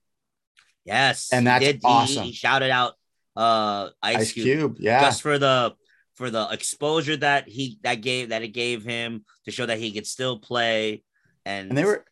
[0.84, 2.24] Yes, And he that's did- he- awesome.
[2.24, 2.94] He, shouted out
[3.36, 4.76] uh Ice, Ice Cube, Cube.
[4.80, 5.00] Yeah.
[5.02, 5.74] just for the
[6.16, 9.92] for the exposure that he that gave that it gave him to show that he
[9.92, 11.02] could still play.
[11.46, 12.04] And, and they were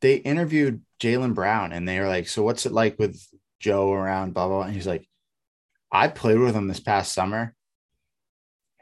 [0.00, 3.20] they interviewed Jaylen Brown and they were like, So what's it like with
[3.58, 4.34] Joe around?
[4.34, 4.56] Blah blah.
[4.58, 4.66] blah.
[4.66, 5.08] And he's like,
[5.90, 7.54] I played with him this past summer.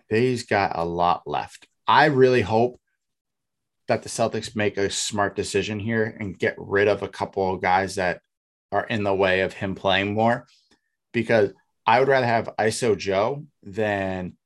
[0.08, 1.66] He's got a lot left.
[1.86, 2.80] I really hope
[3.88, 7.62] that the Celtics make a smart decision here and get rid of a couple of
[7.62, 8.20] guys that
[8.70, 10.46] are in the way of him playing more
[11.12, 11.52] because
[11.86, 14.36] I would rather have ISO Joe than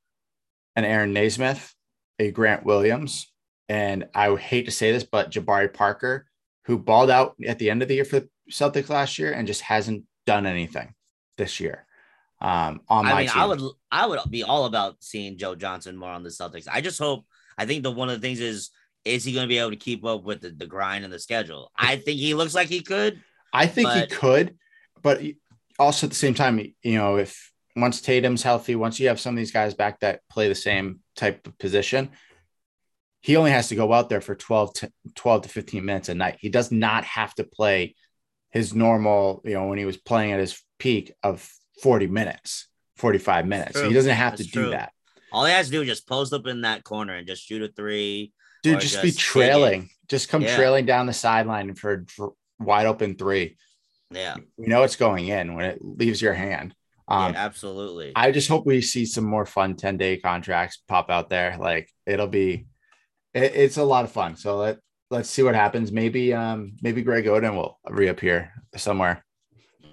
[0.77, 1.75] an Aaron Nesmith,
[2.19, 3.31] a Grant Williams,
[3.67, 6.25] and I would hate to say this, but Jabari Parker,
[6.65, 9.47] who balled out at the end of the year for the Celtics last year and
[9.47, 10.93] just hasn't done anything
[11.37, 11.85] this year.
[12.41, 13.41] Um, on my I mean, team.
[13.41, 16.67] I would I would be all about seeing Joe Johnson more on the Celtics.
[16.69, 17.25] I just hope.
[17.57, 18.69] I think the one of the things is
[19.05, 21.19] is he going to be able to keep up with the, the grind and the
[21.19, 21.71] schedule?
[21.75, 23.21] I think he looks like he could.
[23.51, 24.57] I think he could,
[25.01, 25.21] but
[25.77, 29.33] also at the same time, you know, if once Tatum's healthy, once you have some
[29.33, 32.11] of these guys back that play the same type of position,
[33.23, 36.13] he only has to go out there for 12 to 12 to 15 minutes a
[36.13, 36.37] night.
[36.41, 37.95] He does not have to play
[38.51, 41.49] his normal, you know, when he was playing at his peak of
[41.81, 43.71] 40 minutes, 45 minutes.
[43.71, 43.87] True.
[43.87, 44.91] He doesn't have That's to do that.
[45.31, 47.63] All he has to do is just post up in that corner and just shoot
[47.63, 48.33] a three.
[48.61, 49.89] Dude, just, be just dig trailing.
[50.09, 50.55] Just come Yeah.
[50.57, 52.27] trailing down the sideline for a
[52.59, 53.57] wide open three.
[54.11, 56.75] Yeah, We know it's going in when it leaves your hand.
[57.07, 58.11] Um, yeah, absolutely.
[58.15, 61.57] I just hope we see some more fun 10 day contracts pop out there.
[61.57, 62.67] Like it'll be,
[63.33, 64.35] it, it's a lot of fun.
[64.35, 65.91] So let, let's see what happens.
[65.91, 69.23] Maybe, um, maybe Greg Oden will reappear somewhere.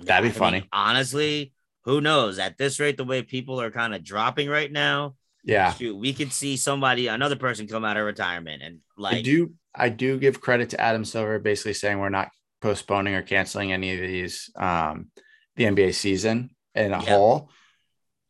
[0.03, 0.69] that'd be I mean, funny.
[0.73, 1.53] honestly,
[1.85, 2.39] who knows?
[2.39, 5.73] At this rate, the way people are kind of dropping right now, Yeah.
[5.73, 9.17] shoot, we could see somebody, another person, come out of retirement and like.
[9.19, 12.29] I do, I do give credit to Adam Silver basically saying we're not
[12.61, 15.11] postponing or canceling any of these, um,
[15.57, 17.09] the NBA season in a Yep.
[17.09, 17.51] whole,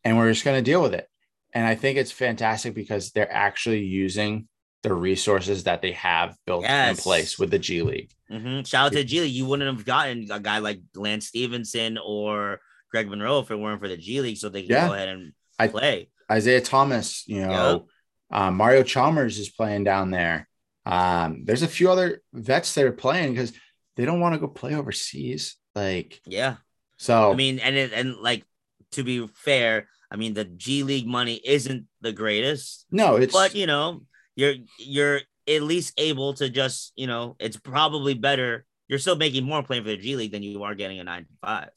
[0.03, 1.07] and we're just going to deal with it.
[1.53, 4.47] And I think it's fantastic because they're actually using
[4.83, 6.97] the resources that they have built Yes.
[6.97, 8.11] in place with the G League.
[8.31, 8.65] Mhm.
[8.65, 9.31] shout out to G League.
[9.33, 13.81] You wouldn't have gotten a guy like Lance Stephenson or Greg Monroe if it weren't
[13.81, 14.87] for the G League, so they can Yeah.
[14.87, 16.09] go ahead and I- play.
[16.31, 17.87] Isaiah Thomas, you know,
[18.31, 20.47] um, Mario Chalmers is playing down there.
[20.85, 23.51] Um, there's a few other vets that are playing because
[23.97, 25.57] they don't want to go play overseas.
[25.75, 26.55] Like, Yeah,
[26.97, 28.45] so I mean, and it, and like
[28.93, 33.53] to be fair, I mean the G League money isn't the greatest, no, it's but
[33.55, 34.05] you know,
[34.41, 38.65] you're you're at least able to just you know, it's probably better.
[38.87, 41.23] You're still making more playing for the G League than you are getting a nine
[41.23, 41.69] to five.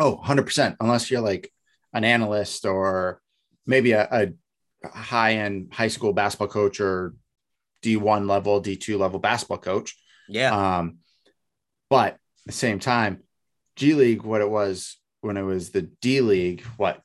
[0.00, 0.76] oh, 100%.
[0.80, 1.52] Unless you're like
[1.92, 3.20] an analyst or
[3.66, 7.14] maybe a, a high end high school basketball coach or
[7.82, 9.96] D1 level, D2 level basketball coach.
[10.28, 10.98] Yeah, Um,
[11.88, 13.22] but at the same time,
[13.76, 17.00] G League, what it was when it was the D League, what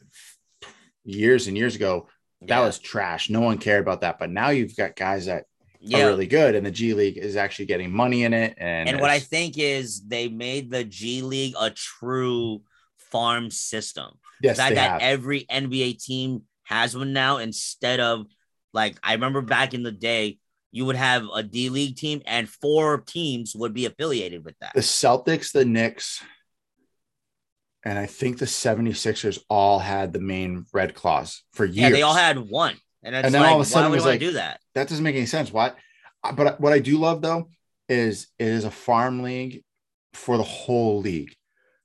[1.03, 2.07] years and years ago,
[2.47, 2.65] that yeah.
[2.65, 3.29] was trash.
[3.29, 4.19] No one cared about that.
[4.19, 5.45] But now you've got guys that
[5.79, 6.05] yeah.
[6.05, 8.55] are really good, and the G League is actually getting money in it.
[8.57, 12.61] And, And what I think is they made the G League a true
[13.11, 14.11] farm system.
[14.41, 15.01] yes, that, they that have.
[15.01, 18.25] every NBA team has one now instead of
[18.73, 20.39] like I remember back in the day,
[20.71, 24.73] you would have a D League team and four teams would be affiliated with that.
[24.73, 26.23] the Celtics, the Knicks,
[27.85, 31.77] and I think the 76ers all had the Maine Red Claws for years.
[31.77, 32.75] Yeah, they all had one.
[33.03, 34.59] And And then like, all of a sudden why would was I like- do that?
[34.75, 35.51] that doesn't make any sense.
[35.51, 35.77] What?
[36.23, 37.49] Uh, but what I do love though
[37.89, 39.63] is it is a farm league
[40.13, 41.35] for the whole league.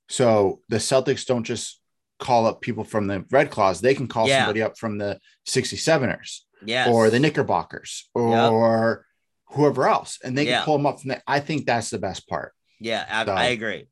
[0.08, 1.80] So the Celtics don't just
[2.20, 4.40] call up people from the Red Claws; they can call Yeah.
[4.44, 6.40] somebody up from the 67ers.
[6.64, 6.88] Yes.
[6.88, 9.06] or the Knickerbockers or
[9.50, 10.56] whoever else, and they Yeah.
[10.58, 11.22] can pull them up from there.
[11.24, 12.52] I think that's the best part.
[12.80, 13.86] Yeah, I, So, I agree.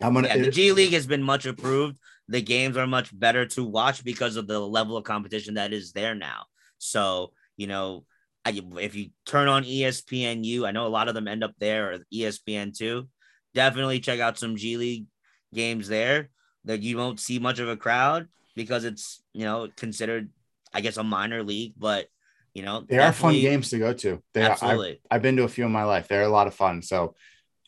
[0.00, 0.28] I'm gonna.
[0.28, 1.96] Yeah, the G League has been much improved.
[2.28, 5.92] The games are much better to watch because of the level of competition that is
[5.92, 6.44] there now.
[6.78, 8.04] So, you know,
[8.44, 11.92] I, if you turn on ESPNU, I know a lot of them end up there
[11.92, 13.08] or ESPN2.
[13.54, 15.06] Definitely check out some G League
[15.54, 16.30] games there
[16.64, 20.30] that you won't see much of a crowd because it's, you know, considered,
[20.72, 22.06] I guess, a minor league, but,
[22.54, 24.22] you know, they are fun games to go to.
[24.34, 26.08] They are, I've, I've been to a few in my life.
[26.08, 26.82] They're a lot of fun.
[26.82, 27.14] So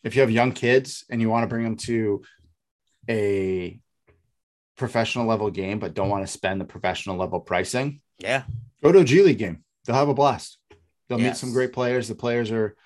[0.05, 2.23] if you have young kids and you want to bring them to
[3.09, 3.81] a
[4.77, 8.43] professional level game, but don't want to spend the professional level pricing, yeah.
[8.83, 9.65] go to a G League game.
[9.85, 10.59] They'll have a blast.
[11.09, 12.07] They'll meet some great players.
[12.09, 12.77] The players are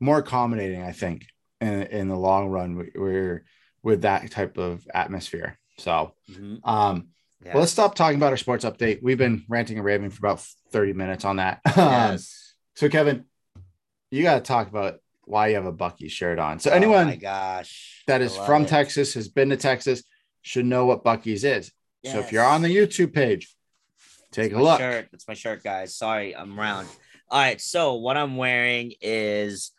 [0.00, 1.26] more accommodating, I think,
[1.60, 2.76] in, in the long run.
[2.76, 3.44] we- We're
[3.82, 5.58] with that type of atmosphere.
[5.78, 6.60] So, Mhm.
[6.66, 7.08] um,
[7.44, 7.52] Yeah.
[7.54, 9.02] well, let's stop talking about our sports update.
[9.02, 11.60] We've been ranting and raving for about 30 minutes on that.
[11.76, 12.54] Yes.
[12.76, 13.24] so, Kevin,
[14.10, 16.58] you got to talk about why you have a Buc-ee shirt on.
[16.58, 18.02] So, Oh anyone my gosh.
[18.06, 18.68] that is from it.
[18.68, 20.02] Texas, has been to Texas,
[20.42, 21.72] should know what Buc-ee's is.
[22.04, 23.54] So, if you're on the YouTube page,
[24.30, 24.78] take It's a look.
[24.78, 25.08] Shirt.
[25.12, 25.96] It's my shirt, guys.
[25.96, 26.86] Sorry, I'm round.
[27.30, 29.72] All right, so what I'm wearing is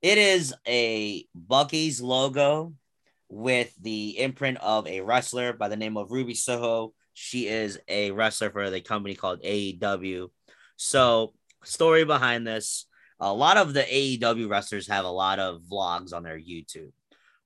[0.00, 2.72] it is a Buc-ee's logo
[3.28, 6.94] with the imprint of a wrestler by the name of Ruby Soho.
[7.12, 10.30] She is a wrestler for the company called AEW.
[10.76, 12.86] So, story behind this
[13.20, 16.92] a lot of the AEW wrestlers have a lot of vlogs on their YouTube.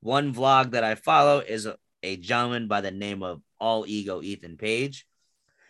[0.00, 4.22] One vlog that I follow is a, a gentleman by the name of All Ego
[4.22, 5.06] Ethan Page.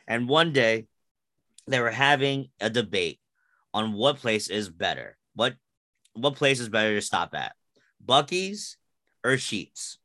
[0.07, 0.87] And one day
[1.67, 3.21] they were having a debate
[3.73, 5.17] on what place is better.
[5.35, 5.55] What
[6.13, 7.55] what place is better to stop at?
[8.05, 8.77] Buc-ee's
[9.25, 9.97] or Sheetz?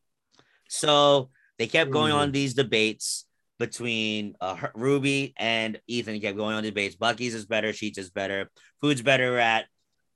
[0.69, 3.25] So they kept going on these debates
[3.59, 6.95] between uh, Ruby and Ethan kept going on debates.
[6.95, 8.49] Buc-ee's is better, Sheetz is better.
[8.79, 9.65] Food's better at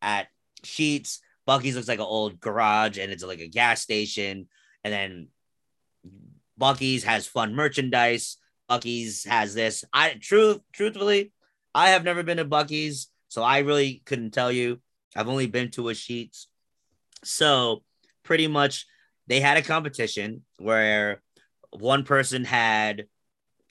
[0.03, 0.27] at
[0.63, 1.17] Sheetz.
[1.47, 4.47] Buc-ee's looks like an old garage and it's like a gas station.
[4.83, 5.27] And then
[6.59, 8.37] Buc-ee's has fun merchandise.
[8.69, 9.83] Buc-ee's has this.
[9.91, 11.31] I truth truthfully,
[11.73, 14.79] I have never been to Buc-ee's, so I really couldn't tell you.
[15.15, 16.45] I've only been to a Sheetz.
[17.23, 17.83] So
[18.23, 18.85] pretty much
[19.27, 21.21] they had a competition where
[21.71, 23.07] one person had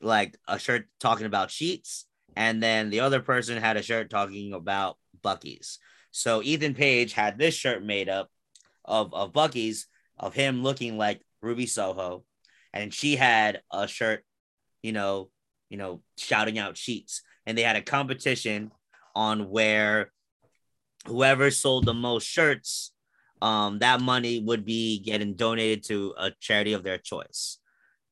[0.00, 2.04] like a shirt talking about Sheetz,
[2.36, 5.78] and then the other person had a shirt talking about Buc-ee's.
[6.12, 8.31] So Ethan Page had this shirt made up
[8.85, 9.87] of, of Buc-ee's
[10.18, 12.25] of him looking like Ruby Soho,
[12.72, 14.25] and she had a shirt,
[14.83, 15.31] you know,
[15.68, 17.20] you know, shouting out Sheetz.
[17.44, 18.70] And they had a competition
[19.16, 20.12] on where
[21.07, 22.92] whoever sold the most shirts,
[23.40, 27.59] um, that money would be getting donated to a charity of their choice.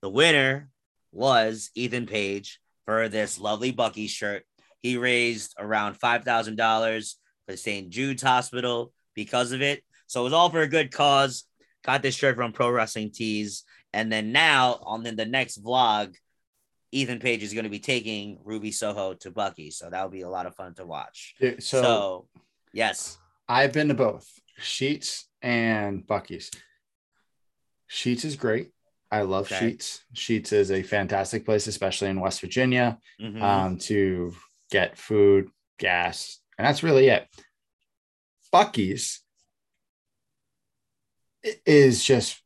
[0.02, 0.70] The winner
[1.12, 4.44] was Ethan Page for this lovely Buc-ee shirt.
[4.80, 7.90] He raised around five thousand dollars for St.
[7.90, 9.82] Jude's Hospital because of it.
[10.06, 11.44] So it was all for a good cause.
[11.84, 16.14] Got this shirt from Pro Wrestling Tees, and then now on the, the next vlog,
[16.92, 19.70] Ethan Page is going to be taking Ruby Soho to Buc-ee.
[19.70, 21.34] So that'll be a lot of fun to watch.
[21.40, 22.28] Yeah, So, So,
[22.72, 23.16] yes,
[23.48, 24.28] I've been to both
[24.60, 26.50] Sheetz and Buc-ee's.
[27.90, 28.70] Sheetz is great.
[29.10, 29.72] I love Okay.
[29.72, 30.00] Sheetz.
[30.14, 33.40] Sheetz is a fantastic place, especially in West Virginia, Mhm.
[33.42, 34.34] um, to
[34.70, 35.48] get food,
[35.78, 37.26] gas, and that's really it.
[38.52, 39.22] Buc-ee's
[41.64, 42.42] is just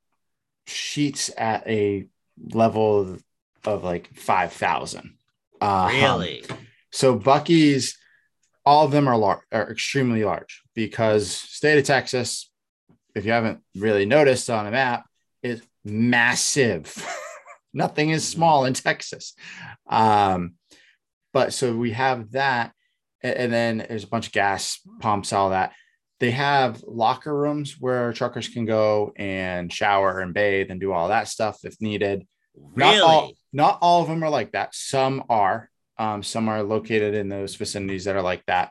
[0.69, 2.07] Sheetz at a
[2.53, 3.25] level of,
[3.65, 5.17] of like 5,000.
[5.61, 6.45] Um, really.
[6.93, 7.99] so Buc-ee's,
[8.65, 12.53] all of them are large, are extremely large because state of Texas,
[13.17, 15.07] if you haven't really noticed on a map,
[15.43, 17.05] is massive.
[17.75, 19.35] Nothing is small in Texas.
[19.89, 20.55] Um,
[21.33, 22.75] but so we have that,
[23.25, 25.73] and, then there's a bunch of gas pumps, all that.
[26.21, 31.09] They have locker rooms where truckers can go and shower and bathe and do all
[31.09, 32.27] that stuff if needed.
[32.77, 33.01] Not Really?
[33.03, 34.75] all, not all of them are like that.
[34.75, 35.69] Some are.
[35.99, 38.71] Um, some are located in those vicinities that are like that.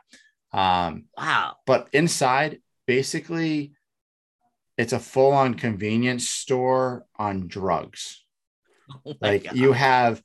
[0.52, 1.56] Um, wow.
[1.66, 3.72] but inside, basically,
[4.78, 8.20] it's a full-on convenience store on drugs.
[9.06, 9.56] Oh Like God.
[9.56, 10.22] you have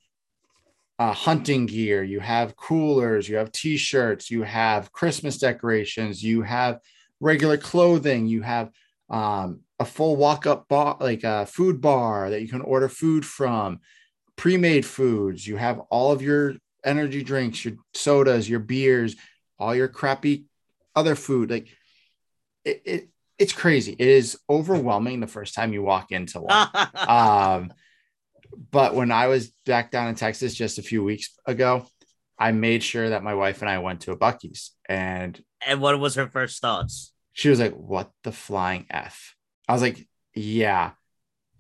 [1.00, 6.80] uh, hunting gear, you have coolers, you have T-shirts, you have Christmas decorations, you have
[7.22, 8.70] regular clothing, you have
[9.10, 13.80] um, a full walk-up bar, like a food bar that you can order food from,
[14.36, 15.48] pre-made foods.
[15.48, 19.16] You have all of your energy drinks, your sodas, your beers,
[19.58, 20.46] all your crappy
[20.96, 21.50] other food.
[21.50, 21.70] Like
[22.66, 23.96] it, it it's crazy.
[23.98, 27.72] It is overwhelming the first time you walk into one um,
[28.72, 31.86] but when I was back down in Texas just a few weeks ago,
[32.38, 36.00] I made sure that my wife and I went to a Buc-ee's and And what
[36.00, 37.14] was her first thoughts?
[37.34, 39.36] she was like, What the flying F?
[39.68, 40.92] I was like, Yeah,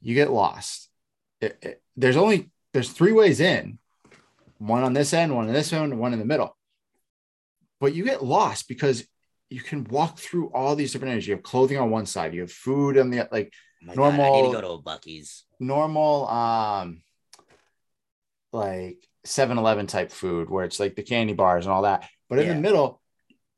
[0.01, 0.89] you get lost.
[1.41, 3.77] It- it- there's only there's three ways in.
[4.57, 6.55] One on this end, one on this end, one in the middle.
[7.79, 9.05] But you get lost because
[9.49, 11.27] you can walk through all these different areas.
[11.27, 14.03] You have clothing on one side, you have food on the like Oh my God,
[14.03, 15.45] I need Normal- to go to a Buc-ee's.
[15.59, 17.01] Normal um
[18.51, 22.07] like 7-Eleven type food where it's like the candy bars and all that.
[22.29, 22.53] But in Yeah.
[22.55, 23.01] the middle,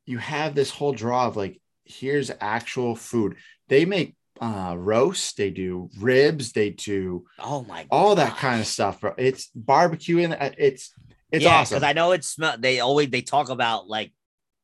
[0.05, 3.37] you have this whole draw of like, here's actual food.
[3.67, 8.67] They make uh roast, they do ribs, they do Oh my all that kind of
[8.67, 9.13] stuff, bro.
[9.17, 10.93] It's barbecue and it's
[11.31, 11.75] it's yeah, awesome.
[11.75, 12.57] Because I know it's smell.
[12.57, 14.11] They always they talk about like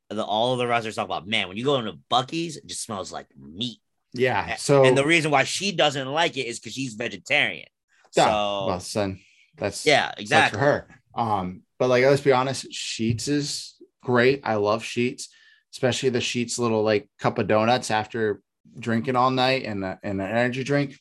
[0.10, 2.84] the all of the restaurants talk about man when you go into Buc-ee's, it just
[2.84, 3.80] smells like meat.
[4.14, 4.56] Yeah.
[4.56, 7.68] So and the reason why she doesn't like it is because she's vegetarian.
[8.12, 9.20] So well, son,
[9.58, 10.58] that's yeah, exactly.
[10.58, 10.88] for her.
[11.16, 14.42] Um, but like let's be honest, Sheetz is great.
[14.44, 15.28] I love Sheetz,
[15.74, 18.42] especially the Sheetz little like cup of donuts after
[18.80, 20.98] drinking all night and the, and an energy drink.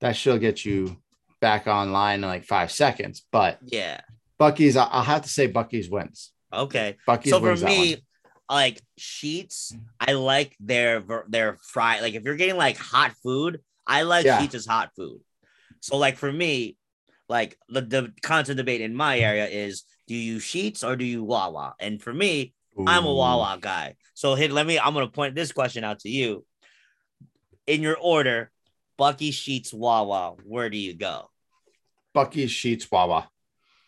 [0.00, 0.98] That should get you
[1.40, 3.24] back online in like five seconds.
[3.32, 4.00] But Yeah.
[4.38, 6.32] Buc-ee's, I'll have to say Buc-ee's wins.
[6.52, 6.96] Okay.
[7.08, 8.02] Buc-ee's so for me, one.
[8.48, 12.00] Like Sheetz, I like their their fry.
[12.00, 14.40] Like if you're getting like hot food, I like Yeah.
[14.40, 15.20] Sheetz as hot food.
[15.80, 16.76] So like for me,
[17.28, 21.24] like the the constant debate in my area is do you Sheetz or do you
[21.24, 21.74] Wawa?
[21.80, 22.54] And for me,
[22.86, 23.16] I'm a Ooh.
[23.16, 23.96] Wawa guy.
[24.14, 26.44] So hit let me I'm gonna point this question out to you.
[27.66, 28.52] In your order,
[28.98, 31.30] Buc-ee Sheetz Wawa, where do you go?
[32.14, 33.28] Buc-ee Sheetz Wawa.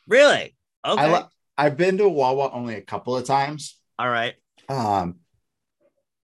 [0.09, 0.57] Really?
[0.85, 1.03] Okay.
[1.03, 3.79] I li- I've been to Wawa only a couple of times.
[3.99, 4.35] All right.
[4.69, 5.17] Um,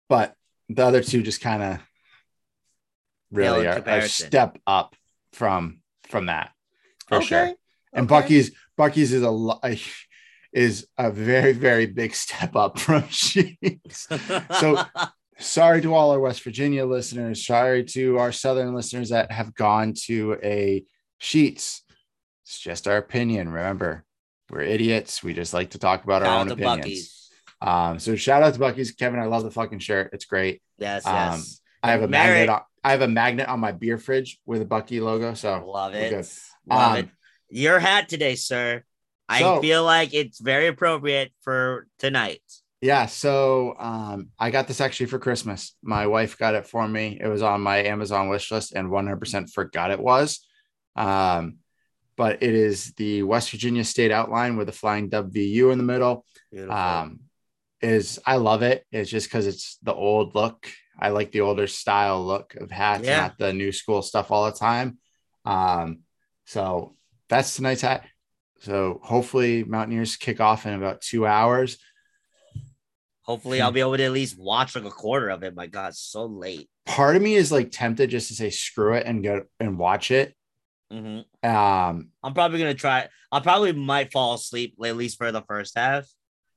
[0.09, 0.35] but
[0.69, 1.79] the other two just kind of
[3.31, 4.95] really are a step up
[5.33, 6.53] from from that
[7.09, 7.55] for sure.
[7.93, 8.27] And Okay.
[8.29, 9.77] Buc-ee's Buc-ee's is a
[10.53, 14.07] is a very very big step up from Sheetz.
[14.61, 14.85] So-
[15.41, 17.45] Sorry to all our West Virginia listeners.
[17.45, 20.85] Sorry to our Southern listeners that have gone to a
[21.21, 21.81] Sheetz.
[22.45, 23.49] It's just our opinion.
[23.49, 24.05] Remember,
[24.49, 25.25] we're idiots.
[25.25, 26.85] We just like to talk about Shout our own opinions.
[26.87, 27.24] Buc-ee's.
[27.61, 29.19] Um, so shout out to Buc-ee's, Kevin.
[29.21, 30.11] I love the fucking shirt.
[30.13, 30.61] It's great.
[30.79, 31.61] Yes, Um, yes.
[31.83, 32.49] I have a magnet.
[32.49, 35.35] On, I have a magnet on my beer fridge with a Buc-ee logo.
[35.35, 36.13] So Love it.
[36.67, 37.09] Love Um, it.
[37.49, 38.83] Your hat today, sir.
[39.29, 42.43] I so- feel like it's very appropriate for tonight.
[42.83, 43.07] yeah.
[43.07, 45.75] So um, I got this actually for Christmas.
[45.83, 47.19] My wife got it for me.
[47.21, 50.47] It was on my Amazon wish list, and 100% forgot it was.
[50.97, 51.57] Um,
[52.17, 56.25] but it is the West Virginia state outline with a flying WVU in the middle.
[56.69, 57.21] Um
[57.85, 60.67] is i love it it's just because it's the old look
[60.99, 63.21] i like the older style look of hats Yeah.
[63.23, 64.99] not the new school stuff all the time
[65.45, 66.01] um
[66.47, 66.97] so
[67.29, 68.05] that's tonight's hat
[68.61, 71.79] so hopefully mountaineers kick off in about two hours
[73.23, 75.55] Hopefully, I'll be able to at least watch like a quarter of it.
[75.55, 76.69] My God, so late.
[76.85, 80.11] part of me is like tempted just to say screw it and go and watch
[80.11, 80.35] it
[80.91, 83.09] hmm um I'm probably gonna try.
[83.33, 86.05] I probably might fall asleep at least for the first half.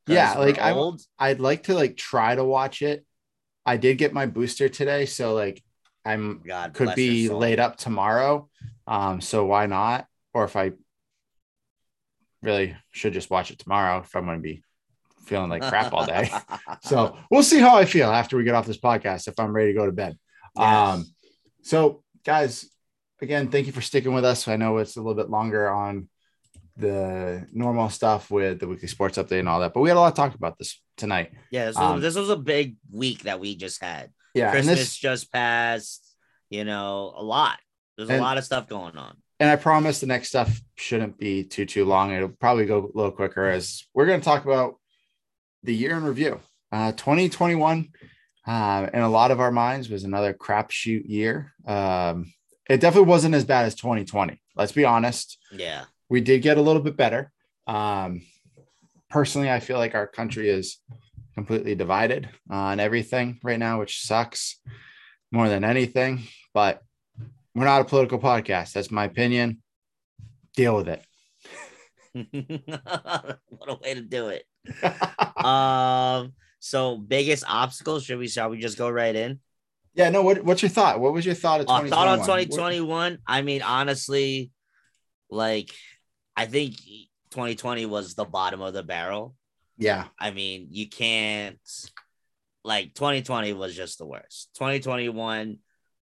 [0.08, 1.02] Yeah, like, old.
[1.20, 3.06] i'd like to like try to watch it
[3.66, 5.62] i did get my booster today so like
[6.06, 8.50] i'm God could be laid up tomorrow.
[8.88, 10.08] Um, so why not?
[10.34, 10.72] Or if I
[12.42, 14.64] really should just watch it tomorrow if I'm going to be
[15.26, 16.32] feeling like crap all day.
[16.82, 19.74] so we'll see how I feel after we get off this podcast if I'm ready
[19.74, 20.18] to go to bed.
[20.56, 20.66] Yes.
[20.66, 21.06] Um,
[21.64, 22.70] so guys,
[23.22, 24.48] again, thank you for sticking with us.
[24.48, 26.08] I know it's a little bit longer on
[26.78, 30.00] the normal stuff with the weekly sports update and all that, but we had a
[30.00, 31.32] lot to talk about this tonight.
[31.52, 34.12] yeah, so um, this was a big week that we just had.
[34.34, 36.04] Yeah, Christmas this just passed.
[36.50, 37.58] You know, a lot.
[37.98, 39.18] There's a lot of stuff going on.
[39.40, 42.12] and I promise the next stuff shouldn't be too too long.
[42.14, 44.76] It'll probably go a little quicker as we're going to talk about
[45.64, 46.40] the year in review.
[46.72, 47.90] Uh, 2021,
[48.46, 51.54] uh, in a lot of our minds, was another crapshoot year.
[51.66, 52.32] Um,
[52.70, 54.40] it definitely wasn't as bad as 2020.
[54.56, 55.38] Let's be honest.
[55.52, 55.86] Yeah.
[56.10, 57.32] We did get a little bit better.
[57.68, 58.22] Um,
[59.10, 60.80] personally, I feel like our country is
[61.36, 64.60] completely divided on everything right now, which sucks
[65.32, 66.24] more than anything.
[66.54, 66.82] But
[67.54, 68.74] we're not a political podcast.
[68.74, 69.62] That's my opinion.
[70.56, 71.04] Deal with it.
[73.50, 74.46] what a way to do it.
[75.46, 76.34] Um.
[76.60, 78.04] So biggest obstacles?
[78.06, 78.28] Should we?
[78.28, 79.40] Shall we just go right in?
[79.94, 80.10] yeah.
[80.10, 80.22] No.
[80.24, 81.00] What, what's your thought?
[81.00, 81.90] What was your thought of Uh, 2021?
[81.90, 83.18] thought on What- 2021.
[83.28, 84.52] I mean, honestly,
[85.30, 85.70] like
[86.38, 86.78] I think
[87.32, 89.36] 2020 was the bottom of the barrel.
[89.78, 90.06] Yeah.
[90.18, 91.60] I mean, you can't
[92.64, 94.50] like 2020 was just the worst.
[94.56, 95.58] 2021,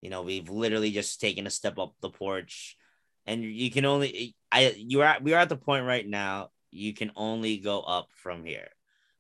[0.02, 2.78] you know, we've literally just taken a step up the porch,
[3.26, 6.50] and you can only I you are at, we are at the point right now
[6.72, 8.70] you can only go up from here.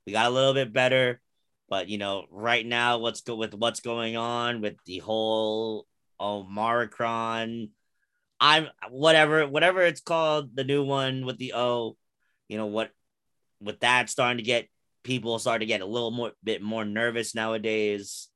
[0.05, 1.22] We got a little bit better,
[1.70, 5.86] but you know, right now, let's go with what's going on with the whole
[6.20, 7.70] Omicron.
[8.39, 11.97] I'm whatever, whatever it's called, the new one with the O.
[12.47, 12.91] You know what?
[13.61, 14.67] With that starting to get
[15.03, 18.27] people starting to get a little more bit more nervous nowadays.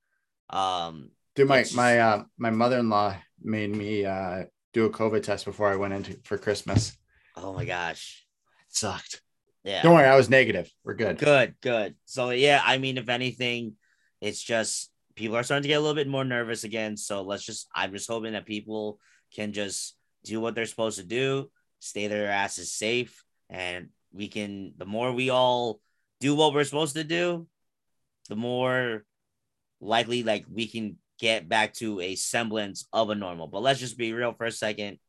[0.50, 4.44] Um, Dude, my my uh, my mother in law made me uh,
[4.74, 6.98] do a COVID test before I went into for Christmas.
[7.36, 8.26] Oh my gosh,
[8.70, 9.22] it sucked.
[9.64, 10.70] Yeah, don't worry, I was negative.
[10.84, 11.18] We're good.
[11.18, 11.96] Good, good.
[12.06, 13.76] So yeah, I mean, if anything,
[14.20, 16.98] it's just people are starting to get a little bit more nervous again.
[16.98, 19.00] So let's just, I'm just hoping that people
[19.34, 24.74] can just do what they're supposed to do, stay their asses safe, and we can.
[24.78, 25.80] The more we all
[26.20, 27.48] do what we're supposed to do,
[28.30, 29.04] the more
[29.82, 33.48] likely like we can get back to a semblance of a normal.
[33.48, 35.00] But let's just be real for a second.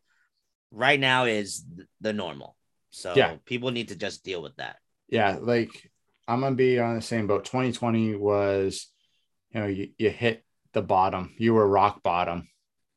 [0.71, 1.65] Right now is
[2.01, 2.57] the normal.
[2.91, 3.37] So yeah.
[3.45, 4.77] people need to just deal with that.
[5.09, 5.91] Yeah, like
[6.27, 7.45] I'm gonna be on the same boat.
[7.45, 8.89] 2020 was,
[9.53, 11.35] you know, you, you hit the bottom.
[11.39, 12.49] You were rock bottom.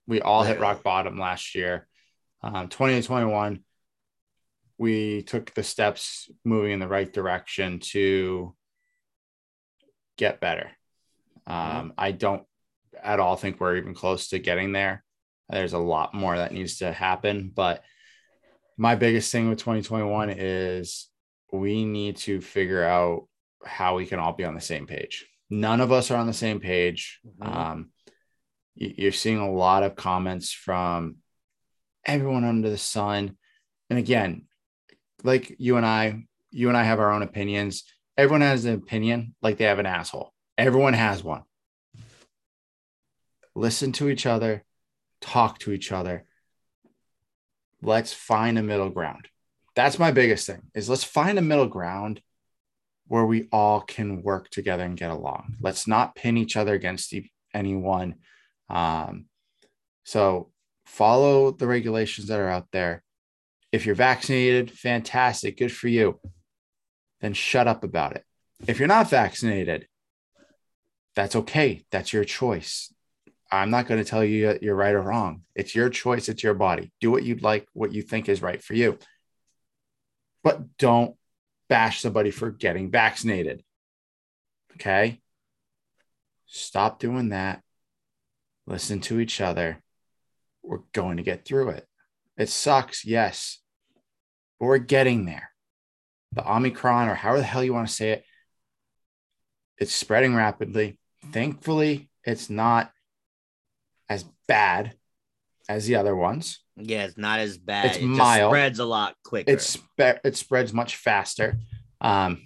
[0.07, 1.87] We all hit rock bottom last year.
[2.41, 3.63] Um, 2021,
[4.77, 8.55] we took the steps moving in the right direction to
[10.17, 10.71] get better.
[11.47, 11.77] Mm-hmm.
[11.77, 12.43] Um, I don't
[13.03, 15.03] at all think we're even close to getting there.
[15.49, 17.51] There's a lot more that needs to happen.
[17.53, 17.83] But
[18.77, 21.09] my biggest thing with 2021 is
[21.51, 23.27] we need to figure out
[23.65, 25.25] how we can all be on the same page.
[25.49, 27.19] None of us are on the same page.
[27.25, 27.57] Mm-hmm.
[27.57, 27.91] Um,
[28.77, 31.17] you're seeing a lot of comments from
[32.05, 33.37] everyone under the sun.
[33.89, 34.45] And again,
[35.23, 37.83] like you and I, you and I have our own opinions.
[38.17, 40.33] Everyone has an opinion like they have an asshole.
[40.57, 41.43] Everyone has one
[43.57, 44.63] listen to each other,
[45.19, 46.25] talk to each other.
[47.81, 49.27] Let's find a middle ground.
[49.75, 52.21] That's my biggest thing is let's find a middle ground
[53.07, 55.55] where we all can work together and get along.
[55.61, 57.13] Let's not pin each other against
[57.53, 58.15] anyone.
[58.69, 59.25] Um,
[60.03, 60.51] so
[60.85, 63.03] follow the regulations that are out there.
[63.71, 66.19] If you're vaccinated, fantastic, good for you.
[67.21, 68.23] Then shut up about it.
[68.67, 69.87] If you're not vaccinated,
[71.15, 71.85] that's okay.
[71.91, 72.93] That's your choice.
[73.51, 75.41] I'm not going to tell you that you're right or wrong.
[75.55, 76.29] It's your choice.
[76.29, 76.91] It's your body.
[76.99, 78.99] Do what you'd like, what you think is right for you.
[80.43, 81.15] But don't
[81.69, 83.63] bash somebody for getting vaccinated.
[84.75, 85.21] Okay.
[86.45, 87.61] Stop doing that.
[88.67, 89.81] Listen to each other.
[90.61, 91.87] We're going to get through it.
[92.37, 93.59] It sucks, yes,
[94.59, 95.49] but we're getting there.
[96.33, 98.25] The Omicron, or however the hell you want to say it,
[99.77, 100.99] it's spreading rapidly.
[101.31, 102.91] Thankfully, it's not
[104.09, 104.93] as bad
[105.69, 106.59] as the other ones.
[106.75, 107.85] Yeah, it's not as bad.
[107.85, 108.51] It's it mild.
[108.51, 109.51] spreads a lot quicker.
[109.51, 111.57] It's spe- it spreads much faster.
[112.01, 112.43] Um,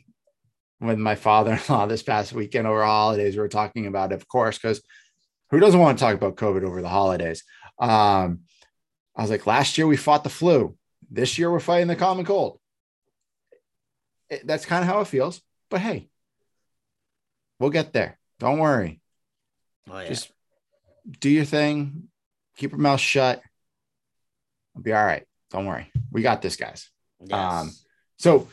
[0.80, 4.58] with my father-in-law this past weekend over holidays, we were talking about it, of course,
[4.58, 4.82] because
[5.52, 7.43] who doesn't want to talk about COVID over the holidays?
[7.78, 8.39] Um,
[9.16, 10.76] I was like, last year we fought the flu.
[11.10, 12.60] This year we're fighting the common cold.
[14.30, 15.41] It, that's kind of how it feels.
[15.70, 16.10] But hey,
[17.60, 18.18] we'll get there.
[18.39, 19.02] Don't worry.
[19.89, 20.08] Oh, yeah.
[20.08, 20.32] Just
[21.20, 22.08] do your thing,
[22.56, 23.41] keep your mouth shut.
[24.76, 25.26] I'll be all right.
[25.49, 25.91] Don't worry.
[26.12, 26.89] We got this, guys.
[27.20, 27.34] Yes.
[27.38, 27.72] Um,
[28.18, 28.47] so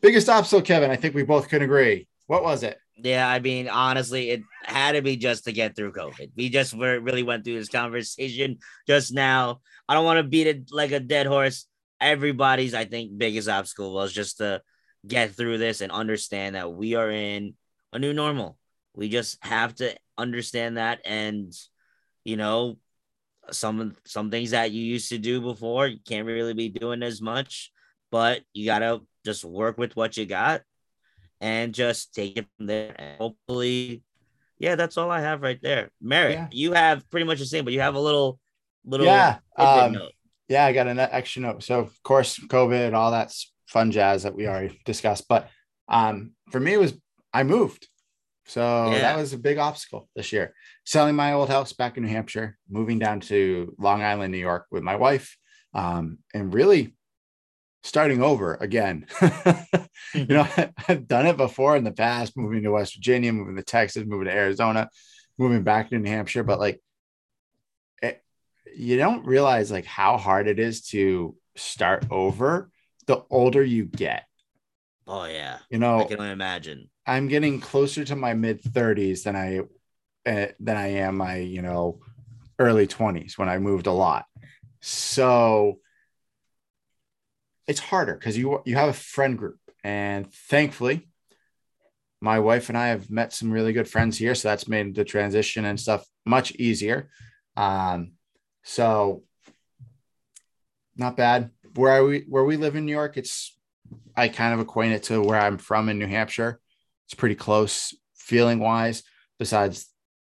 [0.00, 2.06] biggest obstacle, Kevin, I think we both can agree.
[2.26, 2.78] What was it?
[3.00, 6.32] Yeah, I mean, honestly, it had to be just to get through COVID.
[6.36, 9.60] We just were, really went through this conversation just now.
[9.88, 11.66] I don't want to beat it like a dead horse.
[12.00, 14.62] Everybody's, I think, biggest obstacle was just to
[15.06, 17.54] get through this and understand that we are in
[17.92, 18.58] a new normal.
[18.94, 21.52] We just have to understand that and
[22.24, 22.78] you know,
[23.50, 27.22] some some things that you used to do before you can't really be doing as
[27.22, 27.70] much,
[28.10, 30.62] but you gotta just work with what you got
[31.40, 32.94] and just take it from there.
[32.98, 34.02] And hopefully,
[34.58, 35.90] yeah, that's all I have right there.
[36.00, 36.48] Merritt, yeah.
[36.50, 38.38] you have pretty much the same, but you have a little
[38.84, 39.98] little yeah, um,
[40.48, 40.64] yeah.
[40.64, 41.62] I got an extra note.
[41.62, 43.32] So of course, COVID, all that
[43.66, 45.48] fun jazz that we already discussed, but
[45.88, 46.94] um, for me, it was
[47.32, 47.88] I moved.
[48.46, 49.00] So yeah.
[49.00, 50.54] that was a big obstacle this year.
[50.86, 54.66] Selling my old house back in New Hampshire, moving down to Long Island, New York
[54.70, 55.36] with my wife,
[55.74, 56.96] um, and really
[57.88, 59.06] starting over again.
[60.14, 60.46] you know,
[60.88, 64.26] I've done it before in the past, moving to West Virginia, moving to Texas, moving
[64.26, 64.90] to Arizona,
[65.38, 66.80] moving back to New Hampshire, but like
[68.02, 68.22] it,
[68.76, 72.70] you don't realize like how hard it is to start over
[73.06, 74.24] the older you get.
[75.06, 75.58] Oh yeah.
[75.70, 76.90] You know, I can only imagine.
[77.06, 79.60] I'm getting closer to my mid 30s than I
[80.30, 82.00] uh, than I am my you know
[82.58, 84.26] early 20s when I moved a lot.
[84.80, 85.80] So
[87.68, 91.06] it's harder because you you have a friend group, and thankfully,
[92.20, 95.04] my wife and I have met some really good friends here, so that's made the
[95.04, 97.10] transition and stuff much easier.
[97.56, 98.12] Um,
[98.64, 99.22] so
[100.96, 101.50] not bad.
[101.74, 103.56] Where are we where we live in New York, it's
[104.16, 106.60] I kind of acquaint it to where I'm from in New Hampshire.
[107.06, 109.02] It's pretty close feeling wise,
[109.38, 109.86] besides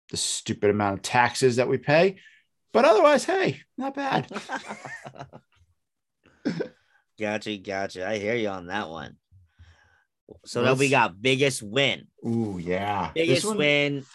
[0.09, 2.17] the stupid amount of taxes that we pay.
[2.73, 4.29] But otherwise, hey, not bad.
[7.19, 8.07] gotcha, gotcha.
[8.07, 9.17] I hear you on that one.
[10.45, 12.07] So then we got biggest win.
[12.25, 13.11] Ooh, yeah.
[13.13, 13.57] Biggest one...
[13.57, 14.05] win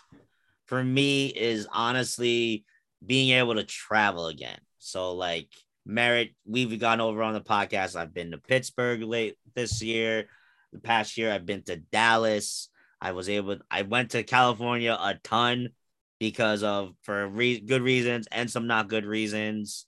[0.66, 2.64] for me is honestly
[3.04, 4.58] being able to travel again.
[4.78, 5.48] So like
[5.86, 7.96] Merritt, we've gone over on the podcast.
[7.96, 10.26] I've been to Pittsburgh late this year.
[10.72, 12.68] The past year, I've been to Dallas.
[13.00, 13.58] I was able.
[13.70, 15.70] I went to California a ton
[16.18, 19.86] because of for re- good reasons and some not good reasons.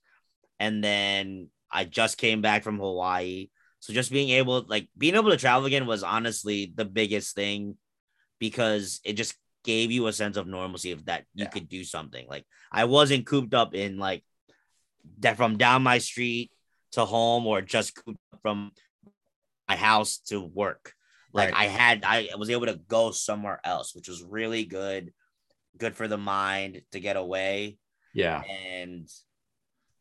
[0.60, 3.48] And then I just came back from Hawaii.
[3.80, 7.76] So just being able like being able to travel again was honestly the biggest thing
[8.38, 11.50] because it just gave you a sense of normalcy of that you yeah.
[11.50, 12.26] could do something.
[12.28, 14.24] Like I wasn't cooped up in like
[15.18, 16.50] that from down my street
[16.92, 18.72] to home or just cooped from
[19.68, 20.92] my house to work.
[21.32, 21.60] Like right.
[21.60, 25.12] I had I was able to go somewhere else, which was really good
[25.78, 27.78] good for the mind to get away.
[28.14, 28.42] Yeah.
[28.42, 29.08] And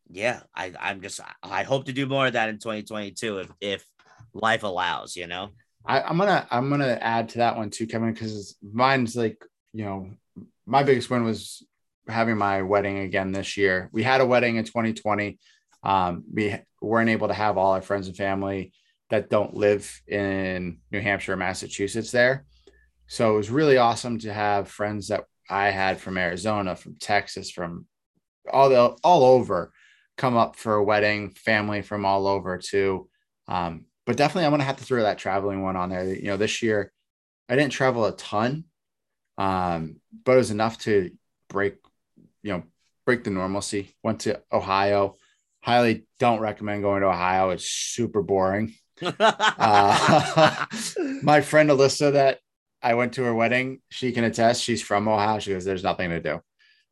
[0.09, 3.85] yeah, I, I'm just I hope to do more of that in 2022 if if
[4.33, 5.49] life allows, you know.
[5.85, 9.43] I, I'm gonna I'm gonna add to that one too, Kevin, because mine's like,
[9.73, 10.09] you know,
[10.65, 11.63] my biggest win was
[12.07, 13.89] having my wedding again this year.
[13.91, 15.39] We had a wedding in 2020.
[15.83, 18.73] Um, we weren't able to have all our friends and family
[19.09, 22.45] that don't live in New Hampshire or Massachusetts there.
[23.07, 27.51] So it was really awesome to have friends that I had from Arizona, from Texas,
[27.51, 27.85] from
[28.51, 29.71] all the all over
[30.17, 33.09] come up for a wedding, family from all over too.
[33.47, 36.05] Um, but definitely I'm gonna have to throw that traveling one on there.
[36.05, 36.91] You know, this year
[37.49, 38.65] I didn't travel a ton,
[39.37, 41.11] um, but it was enough to
[41.49, 41.75] break,
[42.43, 42.63] you know,
[43.05, 43.95] break the normalcy.
[44.03, 45.15] Went to Ohio.
[45.61, 47.49] Highly don't recommend going to Ohio.
[47.49, 48.75] It's super boring.
[49.01, 50.65] uh,
[51.23, 52.39] my friend Alyssa that
[52.81, 53.81] I went to her wedding.
[53.89, 54.63] She can attest.
[54.63, 55.39] She's from Ohio.
[55.39, 56.41] She goes, "There's nothing to do."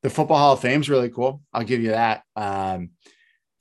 [0.01, 1.41] The Football Hall of Fame is really cool.
[1.53, 2.24] I'll give you that.
[2.36, 2.89] Um,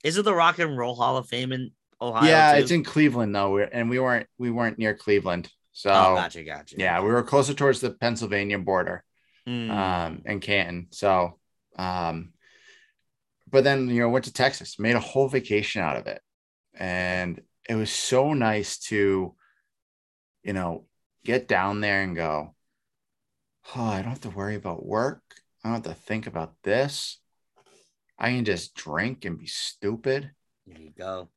[0.03, 2.29] is it the Rock and Roll Hall of Fame in Ohio?
[2.29, 2.59] Yeah, too?
[2.61, 5.49] it's in Cleveland though, and we weren't we weren't near Cleveland.
[5.71, 6.75] So oh, gotcha, gotcha.
[6.77, 9.03] Yeah, we were closer towards the Pennsylvania border,
[9.47, 9.69] mm.
[9.71, 10.87] um, and Canton.
[10.91, 11.39] So,
[11.77, 12.33] um,
[13.49, 16.21] but then you know went to Texas, made a whole vacation out of it,
[16.75, 19.33] and it was so nice to,
[20.43, 20.85] you know,
[21.23, 22.53] get down there and go,
[23.75, 25.21] oh, I don't have to worry about work.
[25.63, 27.19] I don't have to think about this.
[28.17, 30.31] I can just drink and be stupid.
[30.65, 31.29] There you go.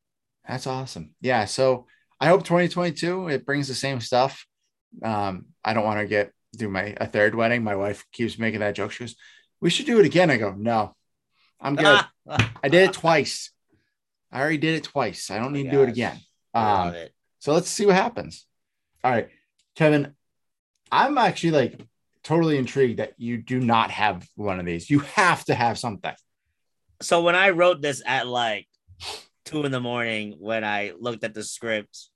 [0.46, 1.14] That's awesome.
[1.20, 1.46] Yeah.
[1.46, 1.86] So
[2.20, 4.46] I hope 2022 it brings the same stuff.
[5.02, 7.62] Um, I don't want to get do my a third wedding.
[7.62, 8.92] My wife keeps making that joke.
[8.92, 9.16] She goes,
[9.60, 10.94] "We should do it again." I go, "No,
[11.60, 12.00] I'm good.
[12.28, 13.50] I did it twice.
[14.32, 15.30] I already did it twice.
[15.30, 16.18] I don't need to do it again."
[16.54, 17.12] Um, it.
[17.40, 18.46] So let's see what happens.
[19.04, 19.28] All right.
[19.74, 20.14] Kevin,
[20.90, 21.80] I'm actually like
[22.24, 24.88] totally intrigued that you do not have one of these.
[24.88, 26.14] You have to have something.
[27.00, 28.66] So when I wrote this at like
[29.44, 32.08] two in the morning, when I looked at the script,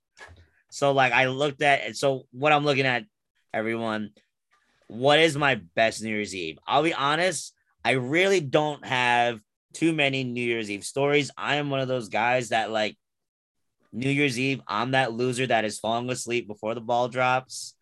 [0.69, 1.95] so like I looked at.
[1.95, 3.05] So what I'm looking at,
[3.53, 4.11] everyone,
[4.87, 6.57] what is my best New Year's Eve?
[6.67, 7.53] I'll be honest,
[7.83, 9.39] I really don't have
[9.73, 11.31] too many New Year's Eve stories.
[11.37, 12.97] I am one of those guys that like
[13.93, 17.75] New Year's Eve, I'm that loser that is falling asleep before the ball drops.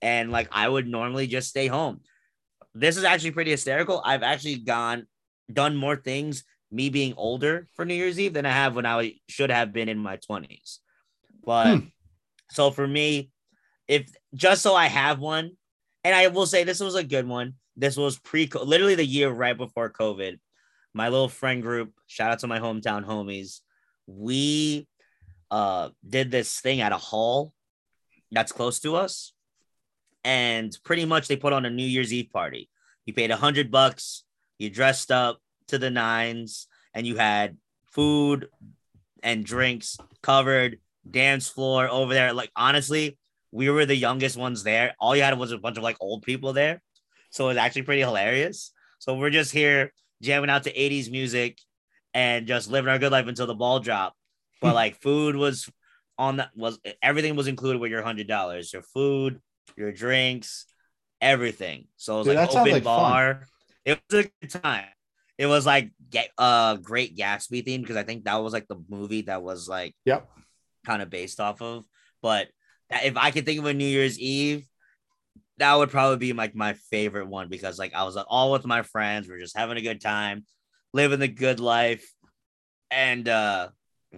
[0.00, 2.00] And like I would normally just stay home.
[2.74, 4.00] This is actually pretty hysterical.
[4.04, 5.06] I've actually gone,
[5.52, 9.14] done more things, me being older for New Year's Eve than I have when I
[9.28, 10.78] should have been in my 20s.
[11.44, 11.86] But hmm.
[12.50, 13.30] so for me,
[13.86, 15.52] if just so I have one,
[16.04, 17.54] and I will say this was a good one.
[17.76, 20.38] This was pre literally the year right before COVID.
[20.94, 23.60] My little friend group, shout out to my hometown homies.
[24.06, 24.86] We
[25.50, 27.54] uh did this thing at a hall
[28.30, 29.32] that's close to us
[30.24, 32.68] and pretty much they put on a new year's eve party
[33.06, 34.24] you paid a hundred bucks
[34.58, 37.56] you dressed up to the nines and you had
[37.86, 38.48] food
[39.22, 40.78] and drinks covered
[41.08, 42.32] dance floor over there.
[42.32, 43.18] Like honestly
[43.50, 44.94] we were the youngest ones there.
[45.00, 46.82] All you had was a bunch of like old people there.
[47.30, 48.72] So it was actually pretty hilarious.
[48.98, 49.92] So we're just here
[50.22, 51.58] jamming out to 80s music
[52.14, 54.14] and just living our good life until the ball drop
[54.60, 55.70] but like food was
[56.18, 59.40] on that was everything was included with your hundred dollars your food
[59.76, 60.66] your drinks
[61.20, 61.86] everything.
[61.96, 63.48] So it was Dude, like open like bar fun.
[63.84, 64.86] It was a good time
[65.36, 68.82] it was like get uh great gatsby theme because i think that was like the
[68.88, 70.28] movie that was like yep
[70.88, 71.84] kind of based off of.
[72.22, 72.48] But
[72.90, 74.66] if I could think of a New Year's Eve,
[75.58, 78.64] that would probably be like my favorite one because like I was like, all with
[78.64, 80.44] my friends, we're just having a good time,
[80.92, 82.10] living the good life,
[82.90, 83.68] and uh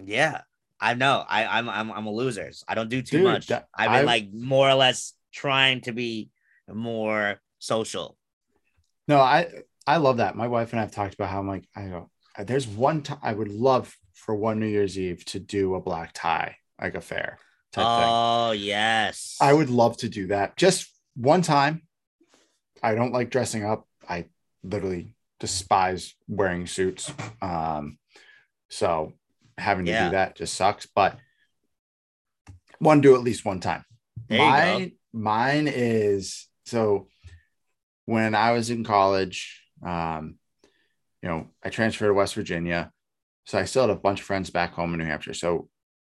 [0.03, 0.41] yeah,
[0.79, 2.51] I know I I'm I'm, I'm a loser.
[2.67, 3.47] I don't do too Dude, much.
[3.47, 6.29] That, I've been I, like more or less trying to be
[6.71, 8.17] more social.
[9.11, 9.49] No, I
[9.85, 10.37] I love that.
[10.37, 12.09] My wife and I have talked about how I'm like I go.
[12.39, 16.11] There's one time I would love for one New Year's Eve to do a black
[16.13, 17.37] tie like affair.
[17.75, 18.61] oh thing.
[18.61, 20.55] yes, I would love to do that.
[20.55, 21.81] Just one time.
[22.81, 23.85] I don't like dressing up.
[24.07, 24.27] I
[24.63, 27.11] literally despise wearing suits.
[27.41, 27.97] Um,
[28.69, 29.11] so
[29.57, 30.05] having to yeah.
[30.05, 30.85] do that just sucks.
[30.85, 31.17] But
[32.79, 33.83] one do at least one time.
[34.29, 37.07] There mine, mine is so
[38.05, 40.35] when I was in college, um,
[41.21, 42.91] you know, I transferred to West Virginia.
[43.45, 45.33] So I still had a bunch of friends back home in New Hampshire.
[45.33, 45.69] So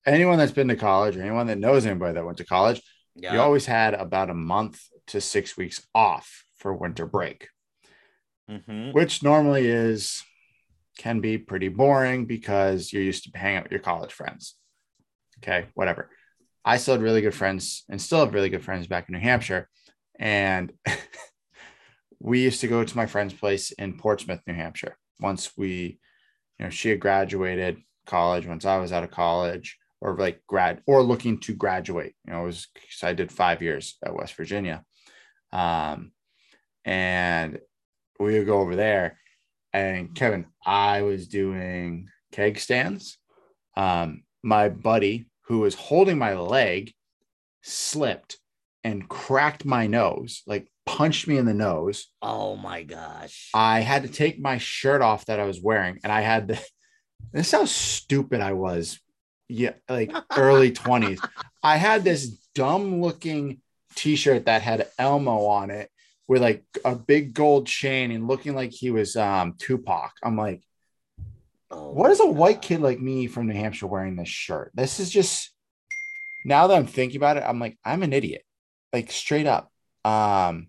[0.05, 2.81] anyone that's been to college or anyone that knows anybody that went to college,
[3.15, 3.33] yeah.
[3.33, 7.47] you always had about a month to six weeks off for winter break,
[8.49, 8.91] mm-hmm.
[8.91, 10.23] which normally is
[10.97, 14.55] can be pretty boring because you're used to hanging out with your college friends.
[15.39, 16.09] Okay, whatever.
[16.63, 19.19] I still had really good friends and still have really good friends back in New
[19.19, 19.67] Hampshire.
[20.17, 20.71] And
[22.23, 24.97] we used to go to my friend's place in Portsmouth, New Hampshire.
[25.19, 25.99] Once we,
[26.57, 30.81] you know, she had graduated college, once I was out of college, or like grad
[30.87, 32.15] or looking to graduate.
[32.25, 32.67] You know, it was
[33.03, 34.83] I did five years at West Virginia.
[35.51, 36.13] Um,
[36.85, 37.59] and
[38.19, 39.17] we would go over there.
[39.73, 43.17] And Kevin, I was doing keg stands.
[43.75, 46.93] Um, my buddy who was holding my leg
[47.61, 48.37] slipped
[48.83, 52.07] and cracked my nose, like punched me in the nose.
[52.21, 53.49] Oh my gosh.
[53.53, 56.59] I had to take my shirt off that I was wearing, and I had to.
[57.31, 58.99] This is how stupid I was.
[59.47, 61.25] Yeah, like early 20s.
[61.61, 63.61] I had this dumb looking
[63.95, 65.89] t shirt that had Elmo on it
[66.27, 70.11] with like a big gold chain and looking like he was um, Tupac.
[70.23, 70.63] I'm like,
[71.71, 72.35] oh what is a God.
[72.35, 74.71] white kid like me from New Hampshire wearing this shirt?
[74.73, 75.51] This is just
[76.45, 78.43] now that I'm thinking about it, I'm like, I'm an idiot,
[78.91, 79.71] like straight up.
[80.03, 80.67] Um,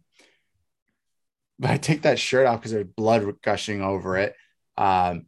[1.59, 4.35] but I take that shirt off because there's blood gushing over it.
[4.77, 5.27] Um,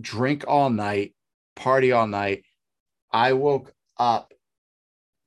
[0.00, 1.14] drink all night,
[1.54, 2.44] party all night.
[3.12, 4.32] I woke up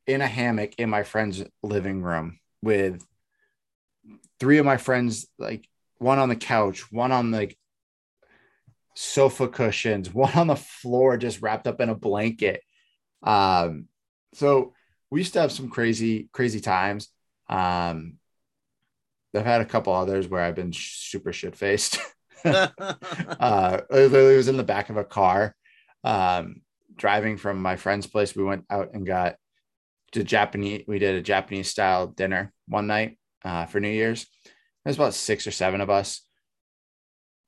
[0.05, 3.05] in a hammock in my friend's living room with
[4.39, 5.67] three of my friends, like
[5.99, 7.57] one on the couch, one on like
[8.95, 12.61] sofa cushions, one on the floor, just wrapped up in a blanket.
[13.23, 13.88] Um,
[14.34, 14.73] so
[15.09, 17.09] we used to have some crazy, crazy times.
[17.49, 18.17] Um,
[19.38, 21.99] I've had a couple others where I've been super shit faced.
[22.45, 25.55] uh, literally was in the back of a car,
[26.03, 26.61] um,
[26.95, 28.35] driving from my friend's place.
[28.35, 29.35] We went out and got
[30.13, 30.83] to Japanese.
[30.88, 34.27] We did a Japanese style dinner one night uh, for New Year's.
[34.83, 36.21] There's about six or seven of us.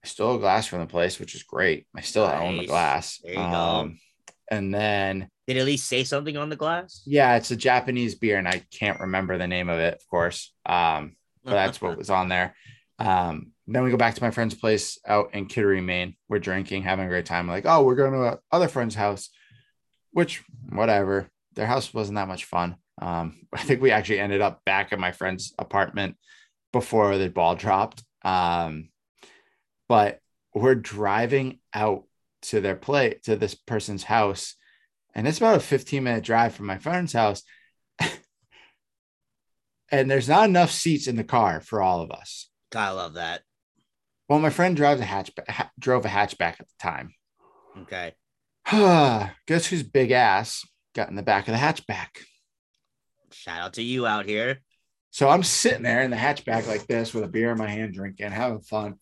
[0.03, 1.85] I stole a glass from the place, which is great.
[1.95, 2.41] I still nice.
[2.41, 3.19] own the glass.
[3.23, 3.95] There you um, go.
[4.51, 7.03] And then did at least say something on the glass?
[7.05, 10.53] Yeah, it's a Japanese beer, and I can't remember the name of it, of course.
[10.65, 11.15] Um,
[11.49, 12.55] that's what was on there.
[12.99, 16.15] Um, then we go back to my friend's place out in Kittery, Maine.
[16.27, 17.47] We're drinking, having a great time.
[17.47, 19.29] Like, oh, we're going to a other friend's house,
[20.11, 21.29] which whatever.
[21.55, 22.75] Their house wasn't that much fun.
[23.01, 26.17] Um, I think we actually ended up back at my friend's apartment
[26.73, 28.03] before the ball dropped.
[28.23, 28.89] Um,
[29.87, 30.19] but
[30.53, 32.03] we're driving out
[32.41, 34.55] to their play to this person's house,
[35.13, 37.43] and it's about a 15 minute drive from my friend's house.
[39.91, 42.49] And there's not enough seats in the car for all of us.
[42.75, 43.41] I love that.
[44.27, 47.13] Well, my friend drives a hatchback, ha- drove a hatchback at the time.
[47.81, 48.13] Okay.
[49.47, 52.09] Guess whose big ass got in the back of the hatchback?
[53.31, 54.61] Shout out to you out here.
[55.11, 57.93] So I'm sitting there in the hatchback like this with a beer in my hand,
[57.93, 58.95] drinking, having fun.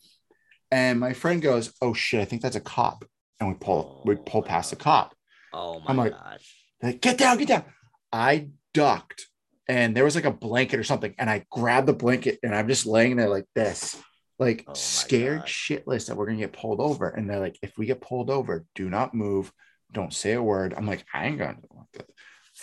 [0.72, 3.04] And my friend goes, "Oh shit, I think that's a cop."
[3.40, 5.16] And we pull, oh, we pull past the cop.
[5.54, 6.56] Oh my I'm like, gosh!
[6.82, 7.66] Like, get down, get down.
[8.12, 9.28] I ducked
[9.68, 12.68] and there was like a blanket or something, and I grabbed the blanket and I'm
[12.68, 14.02] just laying there like this,
[14.40, 15.48] like oh scared God.
[15.48, 17.10] shitless that we're gonna get pulled over.
[17.10, 19.52] And they're like, if we get pulled over, do not move,
[19.92, 20.74] don't say a word.
[20.76, 21.58] I'm like, I ain't gonna.
[21.70, 22.06] What the,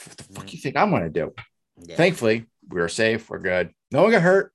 [0.07, 0.63] what the fuck you mm.
[0.63, 1.33] think I'm gonna do?
[1.77, 1.97] Yeah.
[1.97, 3.29] Thankfully, we were safe.
[3.29, 3.71] We're good.
[3.91, 4.53] No one got hurt.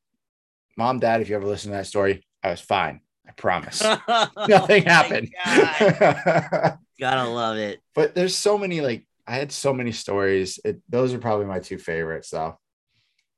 [0.77, 3.01] Mom, dad, if you ever listen to that story, I was fine.
[3.27, 3.83] I promise.
[4.07, 5.33] Nothing oh happened.
[6.99, 7.79] Gotta love it.
[7.93, 10.59] But there's so many like I had so many stories.
[10.65, 12.57] It, those are probably my two favorites, though.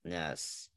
[0.06, 0.70] Yes.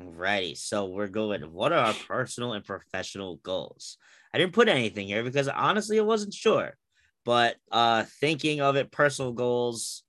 [0.00, 0.56] Alrighty.
[0.56, 1.42] So we're going.
[1.52, 3.98] What are our personal and professional goals?
[4.32, 6.76] I didn't put anything here because honestly, I wasn't sure.
[7.24, 10.04] But uh thinking of it, personal goals,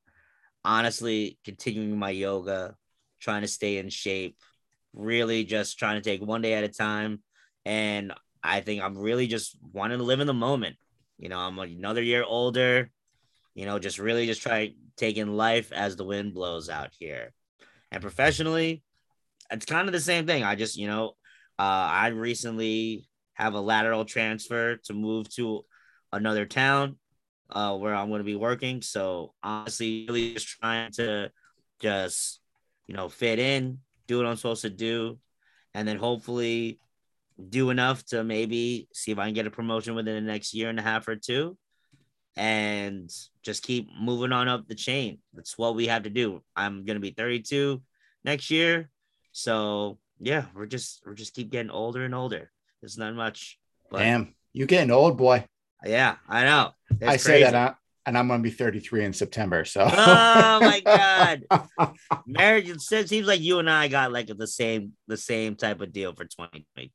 [0.63, 2.75] honestly, continuing my yoga,
[3.19, 4.37] trying to stay in shape,
[4.93, 7.23] really just trying to take one day at a time.
[7.65, 10.75] And I think I'm really just wanting to live in the moment.
[11.17, 12.91] You know, I'm another year older,
[13.55, 17.33] you know, just really just try taking life as the wind blows out here.
[17.91, 18.83] And professionally,
[19.51, 20.43] it's kind of the same thing.
[20.43, 21.09] I just, you know,
[21.59, 25.65] uh, I recently have a lateral transfer to move to
[26.11, 26.97] another town
[27.51, 28.81] uh, where I'm going to be working.
[28.81, 31.31] So honestly, really just trying to
[31.79, 32.39] just,
[32.87, 35.19] you know, fit in, do what I'm supposed to do,
[35.73, 36.79] and then hopefully
[37.49, 40.69] do enough to maybe see if I can get a promotion within the next year
[40.69, 41.57] and a half or two
[42.35, 43.11] and
[43.43, 45.19] just keep moving on up the chain.
[45.33, 46.41] That's what we have to do.
[46.55, 47.81] I'm to be 32
[48.23, 48.89] next year.
[49.31, 52.51] So, yeah, we're just we're just keep getting older and older.
[52.81, 53.59] It's not much.
[53.89, 55.45] But Damn, you getting old, boy.
[55.85, 56.71] Yeah, I know.
[56.91, 57.73] That's I say that, uh,
[58.05, 59.65] and I'm to be 33 in September.
[59.65, 61.43] So, oh my god,
[62.25, 62.69] marriage.
[62.69, 66.13] It seems like you and I got like the same the same type of deal
[66.13, 66.91] for 2022.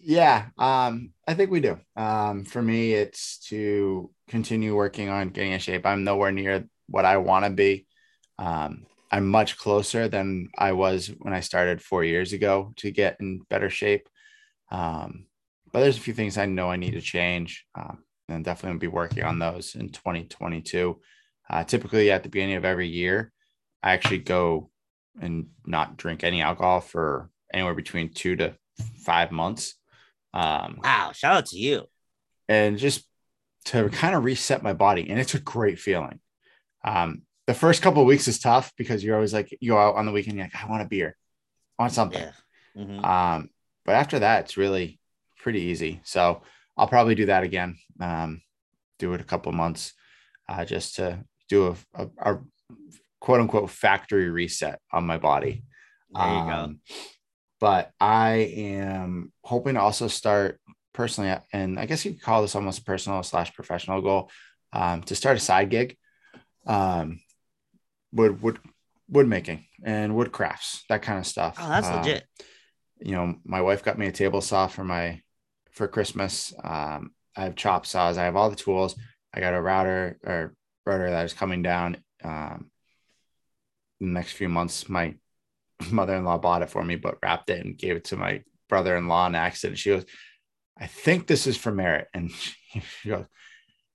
[0.00, 1.78] Yeah, um, I think we do.
[1.96, 5.84] Um, for me, it's to continue working on getting in shape.
[5.86, 7.86] I'm nowhere near what I want to be.
[8.38, 13.16] Um, I'm much closer than I was when I started four years ago to get
[13.20, 14.08] in better shape.
[14.70, 15.26] Um,
[15.72, 18.86] but there's a few things I know I need to change, um, and definitely be
[18.86, 21.00] working on those in 2022.
[21.50, 23.32] Uh, typically, at the beginning of every year,
[23.82, 24.70] I actually go
[25.20, 28.54] and not drink any alcohol for anywhere between two to
[29.04, 29.74] five months.
[30.38, 31.12] Um, wow!
[31.12, 31.84] Shout out to you.
[32.48, 33.04] And just
[33.66, 36.20] to kind of reset my body, and it's a great feeling.
[36.84, 39.96] Um, the first couple of weeks is tough because you're always like you go out
[39.96, 41.16] on the weekend, you're like, I want a beer,
[41.78, 42.20] I want something.
[42.20, 42.82] Yeah.
[42.82, 43.04] Mm-hmm.
[43.04, 43.50] Um,
[43.84, 45.00] but after that, it's really
[45.38, 46.00] pretty easy.
[46.04, 46.42] So
[46.76, 47.76] I'll probably do that again.
[48.00, 48.42] Um,
[48.98, 49.92] do it a couple months,
[50.48, 52.38] uh, just to do a, a, a,
[53.20, 55.64] quote unquote factory reset on my body.
[56.10, 56.94] There you um, go.
[57.60, 60.60] But I am hoping to also start
[60.92, 64.30] personally, and I guess you could call this almost a personal slash professional goal,
[64.72, 65.96] um, to start a side gig.
[66.66, 67.20] Um,
[68.12, 68.58] wood wood
[69.08, 71.56] wood making and wood crafts, that kind of stuff.
[71.60, 72.24] Oh, that's um, legit.
[73.00, 75.22] You know, my wife got me a table saw for my
[75.70, 76.52] for Christmas.
[76.62, 78.18] Um, I have chop saws.
[78.18, 78.96] I have all the tools.
[79.32, 80.54] I got a router or
[80.84, 81.98] router that is coming down.
[82.22, 82.70] Um,
[84.00, 85.14] in the next few months, my
[85.90, 89.34] mother-in-law bought it for me, but wrapped it and gave it to my brother-in-law in
[89.34, 89.78] accident.
[89.78, 90.04] She goes,
[90.78, 93.26] "I think this is for Merritt," and she goes,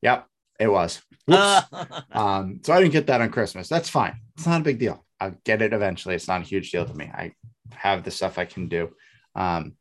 [0.02, 0.28] "Yep,
[0.60, 1.02] it was.
[1.28, 3.68] um, so I didn't get that on Christmas.
[3.68, 4.16] That's fine.
[4.36, 5.06] It's not a big deal.
[5.20, 6.16] I'll get it eventually.
[6.16, 7.06] It's not a huge deal to me.
[7.06, 7.34] I
[7.72, 8.90] have the stuff I can do.
[9.36, 9.74] Um,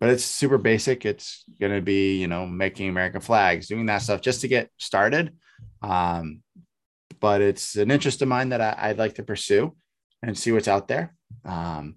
[0.00, 1.04] but it's super basic.
[1.04, 4.70] It's going to be, you know, making American flags, doing that stuff just to get
[4.78, 5.36] started.
[5.82, 6.42] Um,
[7.20, 9.76] but it's an interest of mine that I, would like to pursue
[10.22, 11.14] and see what's out there.
[11.44, 11.96] Um,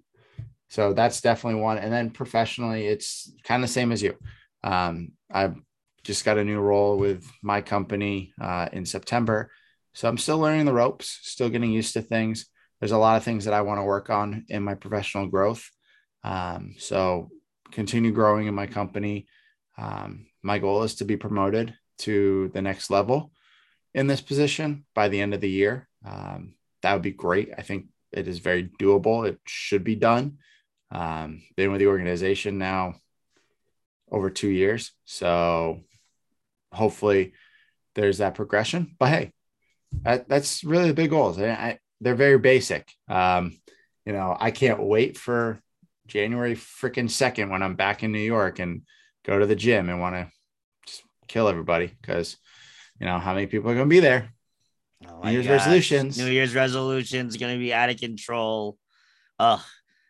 [0.68, 1.78] so that's definitely one.
[1.78, 4.16] And then professionally, it's kind of the same as you.
[4.62, 5.56] Um, I've
[6.02, 9.50] just got a new role with my company uh, in September.
[9.94, 12.46] So I'm still learning the ropes, still getting used to things.
[12.80, 15.70] There's a lot of things that I want to work on in my professional growth.
[16.24, 17.30] Um, so
[17.70, 19.26] continue growing in my company.
[19.78, 23.30] Um, my goal is to be promoted to the next level
[23.94, 25.88] in this position by the end of the year.
[26.04, 27.50] Um, that would be great.
[27.56, 29.28] I think it is very doable.
[29.28, 30.38] It should be done.
[30.90, 32.94] Um, been with the organization now
[34.10, 34.92] over two years.
[35.04, 35.80] So
[36.72, 37.32] hopefully
[37.94, 38.94] there's that progression.
[38.98, 39.32] But hey,
[40.02, 41.38] that, that's really the big goals.
[41.38, 42.88] I, I, they're very basic.
[43.08, 43.58] Um,
[44.06, 45.60] you know, I can't wait for
[46.06, 48.82] January freaking second when I'm back in New York and
[49.24, 50.28] go to the gym and want to
[51.26, 52.36] kill everybody because
[53.00, 54.33] you know how many people are going to be there.
[55.08, 55.60] Oh New Year's gosh.
[55.60, 56.18] resolutions.
[56.18, 58.78] New Year's resolutions going to be out of control.
[59.38, 59.60] Ugh,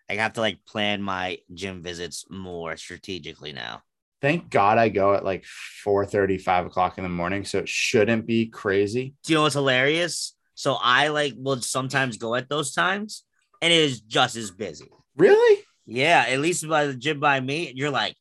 [0.09, 3.83] I have to like plan my gym visits more strategically now
[4.25, 7.45] thank God I go at like 4 5 o'clock in the morning.
[7.45, 9.13] So it shouldn't be crazy.
[9.23, 10.35] Do you know what's hilarious?
[10.55, 13.25] So I like will sometimes go at those times
[13.61, 14.89] and it is just as busy.
[15.15, 15.63] Really?
[15.85, 18.17] Yeah, at least by the gym by me, you're like,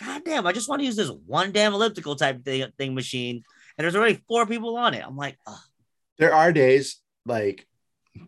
[0.00, 3.42] God damn, I just want to use this one damn elliptical type thing, thing machine.
[3.76, 5.04] And there's already four people on it.
[5.06, 5.58] I'm like, Ugh.
[6.18, 7.66] There are days like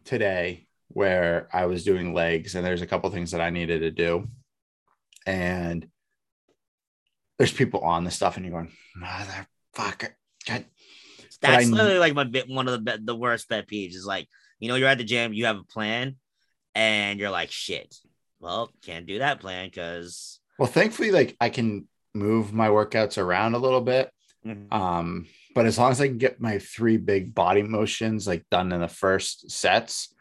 [0.05, 3.91] today where I was doing legs and there's a couple things that I needed to
[3.91, 4.29] do.
[5.27, 5.87] And
[7.39, 10.13] there's people on the stuff, and you're going, motherfucker.
[10.47, 10.65] God.
[11.43, 14.27] That's literally like my bit one of the the worst pet peeves is like,
[14.59, 16.17] you know, you're at the gym, you have a plan,
[16.75, 17.95] and you're like, shit.
[18.41, 23.55] Well, can't do that plan because well, thankfully, like I can move my workouts around
[23.55, 24.11] a little bit.
[24.47, 24.73] Mhm.
[24.73, 25.27] Um,
[25.57, 28.83] but as long as I can get my three big body motions like done in
[28.83, 30.15] the first sets,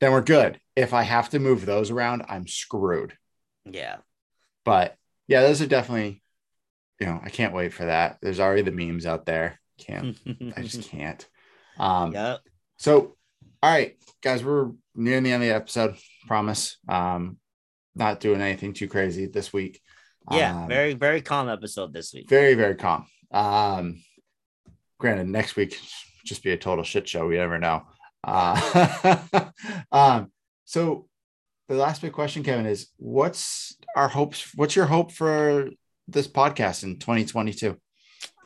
[0.00, 0.60] then we're good.
[0.76, 3.14] If I have to move those around, I'm screwed.
[3.64, 3.96] Yeah.
[4.66, 4.96] But
[5.28, 6.22] yeah, those are definitely,
[6.98, 8.18] you know, I can't wait for that.
[8.20, 9.58] There's already the memes out there.
[9.78, 10.18] Can't,
[10.54, 11.26] I just can't.
[11.78, 12.40] Um, yep.
[12.76, 13.16] so,
[13.62, 15.96] all right, guys, we're nearing the end of the episode.
[16.26, 16.76] Promise.
[16.86, 17.38] Um,
[17.94, 19.80] not doing anything too crazy this week.
[20.30, 20.64] Yeah.
[20.64, 22.28] Um, very, very calm episode this week.
[22.28, 23.06] very, very calm.
[23.30, 24.02] Um,
[25.00, 25.80] granted, next week
[26.24, 27.26] just be a total shit show.
[27.26, 27.82] We never know.
[28.22, 29.16] Uh,
[29.92, 30.30] um,
[30.64, 31.08] so
[31.68, 34.52] the last big question, Kevin, is what's our hopes?
[34.54, 35.70] What's your hope for
[36.06, 37.76] this podcast in 2022?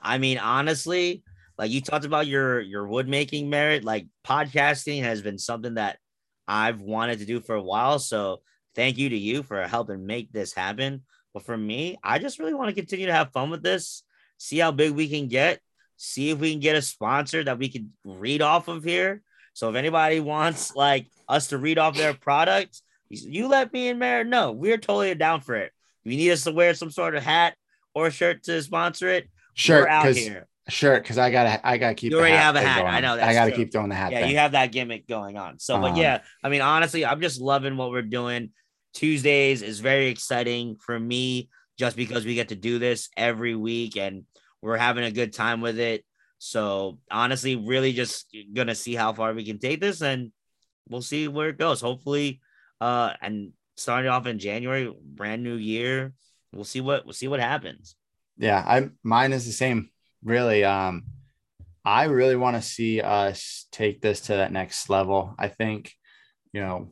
[0.02, 1.24] I mean, honestly,
[1.59, 5.98] like you talked about your your wood making Merritt, like podcasting has been something that
[6.46, 7.98] I've wanted to do for a while.
[7.98, 8.42] So
[8.74, 11.02] thank you to you for helping make this happen.
[11.32, 14.05] But for me, I just really want to continue to have fun with this,
[14.38, 15.61] see how big we can get,
[16.05, 19.22] see if we can get a sponsor that we can read off of here.
[19.55, 23.98] So if anybody wants like us to read off their product, you let me and
[23.98, 24.52] Merritt know.
[24.52, 25.72] We're totally down for it.
[26.05, 27.55] If you need us to wear some sort of hat
[27.94, 30.46] or shirt to sponsor it, shirt, out here.
[30.68, 32.11] sure, because I gotta I gotta keep.
[32.11, 32.84] You the already have a hat.
[32.84, 33.64] I know, that's I gotta true.
[33.64, 34.12] keep doing the hat.
[34.12, 34.30] Yeah, thing.
[34.30, 35.59] you have that gimmick going on.
[35.59, 38.50] So, but Um, yeah, I mean, honestly, I'm just loving what we're doing.
[38.94, 41.48] Tuesdays is very exciting for me
[41.78, 44.24] just because we get to do this every week and
[44.65, 46.05] we're having a good time with it.
[46.39, 50.33] So, honestly, really just gonna see how far we can take this and
[50.89, 51.81] we'll see where it goes.
[51.81, 52.41] Hopefully,
[52.81, 56.12] uh, and starting off in January, brand new year.
[56.53, 57.97] We'll see what we'll see what happens.
[58.39, 59.91] yeah i mine is the same
[60.25, 61.05] really um
[61.85, 65.93] i really want to see us take this to that next level i think
[66.53, 66.89] you know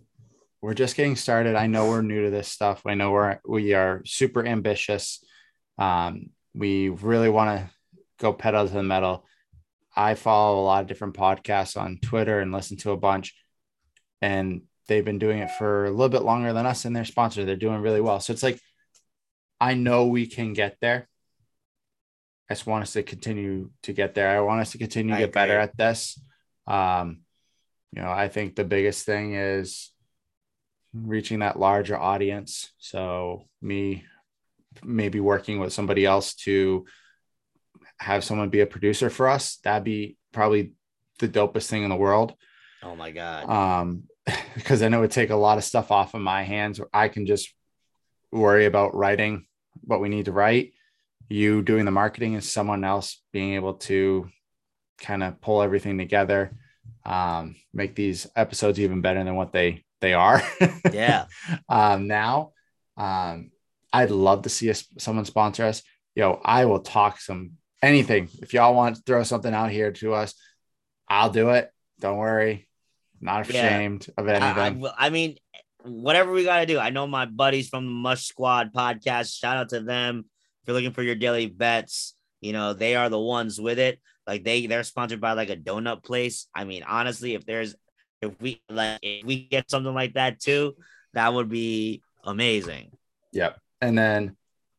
[0.61, 3.75] we're just getting started i know we're new to this stuff i know we're we
[3.75, 5.25] are super ambitious
[5.79, 7.71] um we really want to
[8.19, 9.25] go pedal to the metal
[9.97, 13.35] i follow a lot of different podcasts on twitter and listen to a bunch
[14.21, 17.45] and they've been doing it for a little bit longer than us and their sponsor
[17.45, 18.61] they're doing really well so it's like
[19.61, 21.09] i know we can get there
[22.53, 24.29] I just want us to continue to get there.
[24.29, 26.21] I want us to continue to get better at this.
[26.67, 27.21] Um,
[27.93, 29.91] you know, I think the biggest thing is
[30.93, 32.71] reaching that larger audience.
[32.77, 34.05] So me
[34.83, 36.85] maybe working with somebody else to
[37.99, 40.73] have someone be a producer for us, that'd be probably
[41.19, 42.35] the dopest thing in the world.
[42.83, 43.49] Oh my god.
[43.49, 44.05] Um,
[44.55, 46.79] because I know it would take a lot of stuff off of my hands.
[46.79, 47.53] Where I can just
[48.31, 49.47] worry about writing
[49.83, 50.73] what we need to write.
[51.29, 54.29] You doing the marketing and someone else being able to
[54.99, 56.53] kind of pull everything together,
[57.05, 60.43] um, make these episodes even better than what they they are.
[60.93, 61.27] yeah.
[61.69, 62.53] um, now,
[62.97, 63.52] um,
[63.93, 65.83] I'd love to see us someone sponsor us.
[66.15, 68.29] Yo, I will talk some anything.
[68.41, 70.35] If y'all want to throw something out here to us,
[71.09, 71.71] I'll do it.
[72.01, 72.69] Don't worry.
[73.21, 73.67] Not Yeah.
[73.67, 74.91] ashamed of I, I, anything.
[74.97, 75.37] I mean,
[75.85, 76.79] whatever we got to do.
[76.79, 79.39] I know my buddies from the Mush Squad podcast.
[79.39, 80.25] Shout out to them.
[80.63, 84.01] If you're looking for your daily bets, you know they are the ones with it.
[84.27, 86.47] Like they they're sponsored by like a donut place.
[86.55, 87.75] I mean, honestly, if there's
[88.21, 90.77] if we like if we get something like that too,
[91.15, 92.93] that would be amazing.
[93.33, 93.59] Yep.
[93.83, 94.37] And then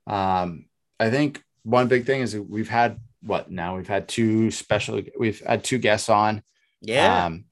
[0.07, 0.65] um,
[0.99, 5.39] I think one big thing is we've had what now we've had two special we've
[5.41, 6.41] had two guests on.
[6.81, 7.25] Yeah.
[7.25, 7.45] Um,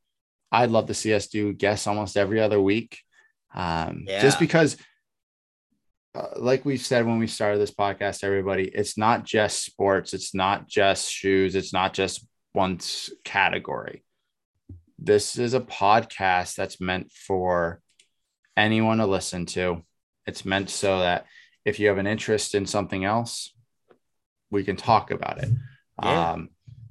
[0.51, 2.99] I'd love to see us do guests almost every other week.
[3.53, 4.21] Um, Yeah.
[4.21, 4.77] just because
[6.15, 10.33] uh, like we said when we started this podcast, everybody, it's not just sports, it's
[10.33, 12.79] not just shoes, it's not just one
[13.23, 14.03] category.
[14.99, 17.81] This is a podcast that's meant for
[18.57, 19.83] anyone to listen to.
[20.27, 21.25] It's meant so that
[21.65, 23.53] if you have an interest in something else,
[24.49, 25.49] we can talk about it.
[26.01, 26.31] Yeah.
[26.31, 26.49] Um,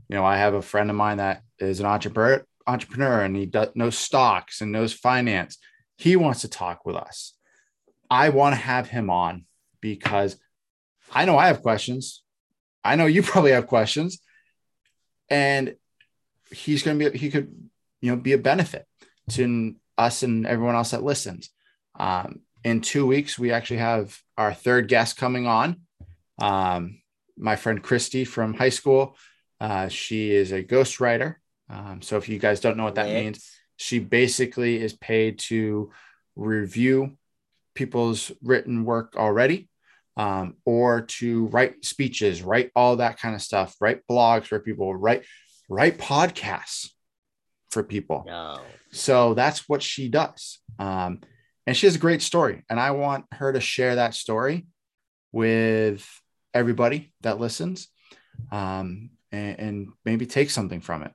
[0.09, 3.47] you know, I have a friend of mine that is an entrepreneur, entrepreneur, and he
[3.47, 5.59] does, knows stocks and knows finance.
[5.97, 7.35] He wants to talk with us.
[8.11, 9.45] I want to have him on
[9.81, 10.37] because
[11.13, 12.23] I know I have questions.
[12.83, 14.21] I know you probably have questions,
[15.29, 15.77] and
[16.51, 17.19] he's going to be.
[17.19, 17.55] He could,
[18.01, 18.87] you know, be a benefit
[19.31, 21.51] to us and everyone else that listens.
[21.99, 25.81] Um, in two weeks, we actually have our third guest coming on.
[26.41, 27.01] Um,
[27.37, 29.17] my friend Christy from high school.
[29.61, 31.37] Uh, she is a ghostwriter.
[31.69, 33.25] Um, so if you guys don't know what that Lit.
[33.25, 35.91] means, she basically is paid to
[36.37, 37.17] review
[37.75, 39.69] people's written work already
[40.17, 44.95] um, or to write speeches write all that kind of stuff write blogs for people
[44.95, 45.25] write
[45.69, 46.91] write podcasts
[47.71, 48.61] for people No.
[48.91, 51.21] so that's what she does um,
[51.71, 54.67] and she has a great story and i want her to share that story
[55.31, 56.05] with
[56.53, 57.89] everybody that listens
[58.51, 61.13] um, and, and maybe take something from it.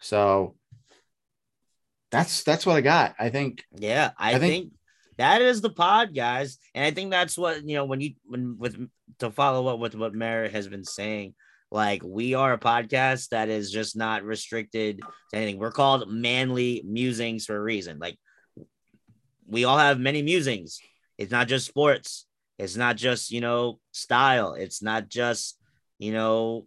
[0.00, 0.56] So
[2.10, 3.14] that's that's what I got.
[3.18, 3.64] I think.
[3.76, 4.72] Yeah, I, I think, think,
[5.18, 8.56] that is the pod, guys, and I think that's what you know when you when
[8.58, 8.76] with
[9.18, 11.34] to follow up with what Merritt has been saying.
[11.70, 15.58] Like we are a podcast that is just not restricted to anything.
[15.58, 17.98] We're called Manly Musings for a reason.
[17.98, 18.16] Like
[19.48, 20.80] we all have many musings.
[21.16, 22.26] It's not just sports.
[22.58, 24.54] It's not just you know style.
[24.54, 25.58] It's not just
[25.98, 26.64] you know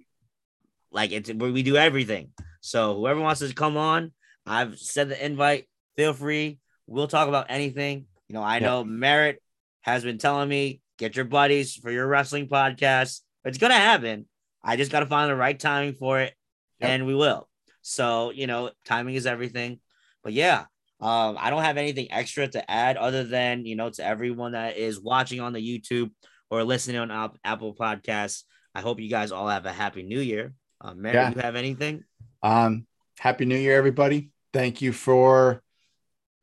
[0.91, 2.29] like it's where we do everything.
[2.61, 4.11] So whoever wants to come on,
[4.45, 5.67] I've said the invite.
[5.95, 6.59] Feel free.
[6.87, 8.05] We'll talk about anything.
[8.27, 9.41] You know, I know Merritt
[9.81, 13.21] has been telling me get your buddies for your wrestling podcast.
[13.45, 14.25] It's gonna happen.
[14.63, 16.33] I just gotta find the right timing for it,
[16.79, 16.89] yep.
[16.89, 17.47] and we will.
[17.81, 19.79] So you know, timing is everything.
[20.23, 20.65] But yeah,
[21.01, 24.77] um, I don't have anything extra to add other than you know to everyone that
[24.77, 26.11] is watching on the YouTube
[26.49, 28.43] or listening on Apple Podcasts.
[28.75, 30.53] I hope you guys all have a happy New Year.
[30.79, 31.31] Uh, Mary, yeah.
[31.33, 32.03] you have anything?
[32.43, 32.85] Um,
[33.19, 34.29] happy New Year, everybody!
[34.53, 35.63] Thank you for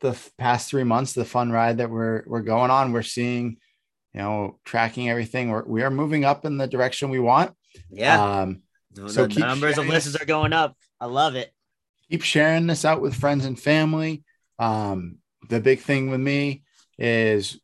[0.01, 2.93] the past three months, the fun ride that we're we're going on.
[2.93, 3.59] We're seeing,
[4.13, 5.51] you know, tracking everything.
[5.51, 7.53] We're we are moving up in the direction we want.
[7.91, 8.41] Yeah.
[8.41, 8.63] Um,
[9.07, 10.77] so the numbers of listens are going up.
[11.01, 11.53] I love it.
[12.11, 14.25] Keep sharing this out with friends and family.
[14.59, 16.63] Um, the big thing with me
[16.99, 17.61] is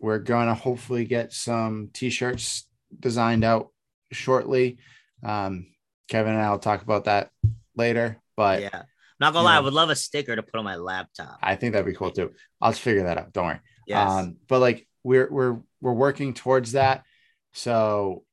[0.00, 2.68] we're going to hopefully get some t-shirts
[2.98, 3.68] designed out
[4.12, 4.78] shortly.
[5.22, 5.66] Um,
[6.08, 7.30] Kevin and I will talk about that
[7.76, 8.82] later, but yeah,
[9.20, 11.38] not gonna lie, know, I would love a sticker to put on my laptop.
[11.42, 12.32] I think that'd be cool too.
[12.60, 13.32] I'll just figure that out.
[13.32, 13.60] Don't worry.
[13.86, 14.10] Yes.
[14.10, 17.04] Um, but like we're we're we're working towards that.
[17.52, 18.24] So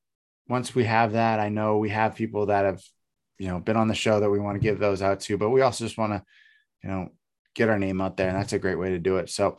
[0.48, 2.82] once we have that, I know we have people that have,
[3.38, 5.50] you know, been on the show that we want to give those out to, but
[5.50, 6.24] we also just want to,
[6.84, 7.10] you know,
[7.56, 8.30] get our name out there.
[8.30, 9.30] And that's a great way to do it.
[9.30, 9.58] So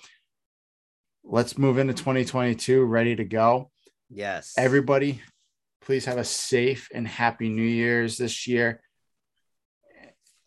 [1.25, 3.71] let's move into 2022 ready to go.
[4.11, 4.55] Yes.
[4.57, 5.21] Everybody,
[5.81, 8.81] please have a safe and happy New Year's this year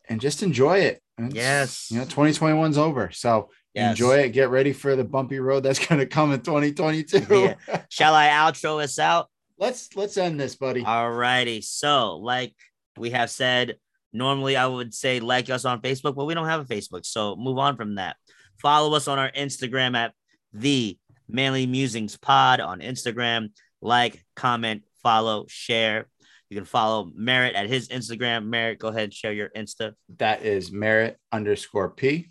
[0.10, 1.02] and just enjoy it.
[1.18, 1.92] It's, yes.
[1.92, 3.12] You know, 2021's over.
[3.12, 3.92] So yes.
[3.92, 4.30] enjoy it.
[4.30, 7.26] Get ready for the bumpy road that's going to come in 2022.
[7.30, 7.82] yeah.
[7.90, 9.30] Shall I outro us out?
[9.58, 10.84] Let's let's end this, buddy.
[10.84, 11.62] All righty.
[11.62, 12.54] So, like
[12.98, 13.78] we have said,
[14.16, 17.06] Normally, I would say like us on Facebook, but we don't have a Facebook.
[17.06, 18.16] So move on from that.
[18.62, 20.14] Follow us on our Instagram at
[20.54, 20.98] the
[21.28, 23.50] Manly Musings Pod on Instagram.
[23.82, 26.08] Like, comment, follow, share.
[26.50, 28.46] You can follow Merritt at his Instagram.
[28.46, 29.94] Merritt, go ahead and share your Insta.
[30.18, 32.30] That is Merritt underscore P.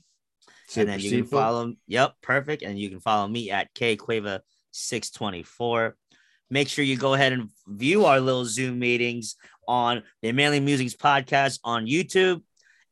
[0.76, 1.74] and then you can follow.
[1.88, 2.62] Yep, perfect.
[2.62, 5.96] And you can follow me at K Quava 624.
[6.50, 9.36] Make sure you go ahead and view our little Zoom meetings
[9.66, 12.42] on the Manly Musings podcast on YouTube.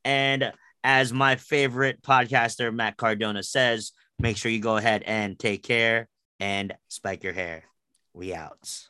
[0.04, 5.62] And as my favorite podcaster, Matt Cardona, says, make sure you go ahead and take
[5.62, 6.08] care
[6.40, 7.64] and spike your hair.
[8.14, 8.88] We out.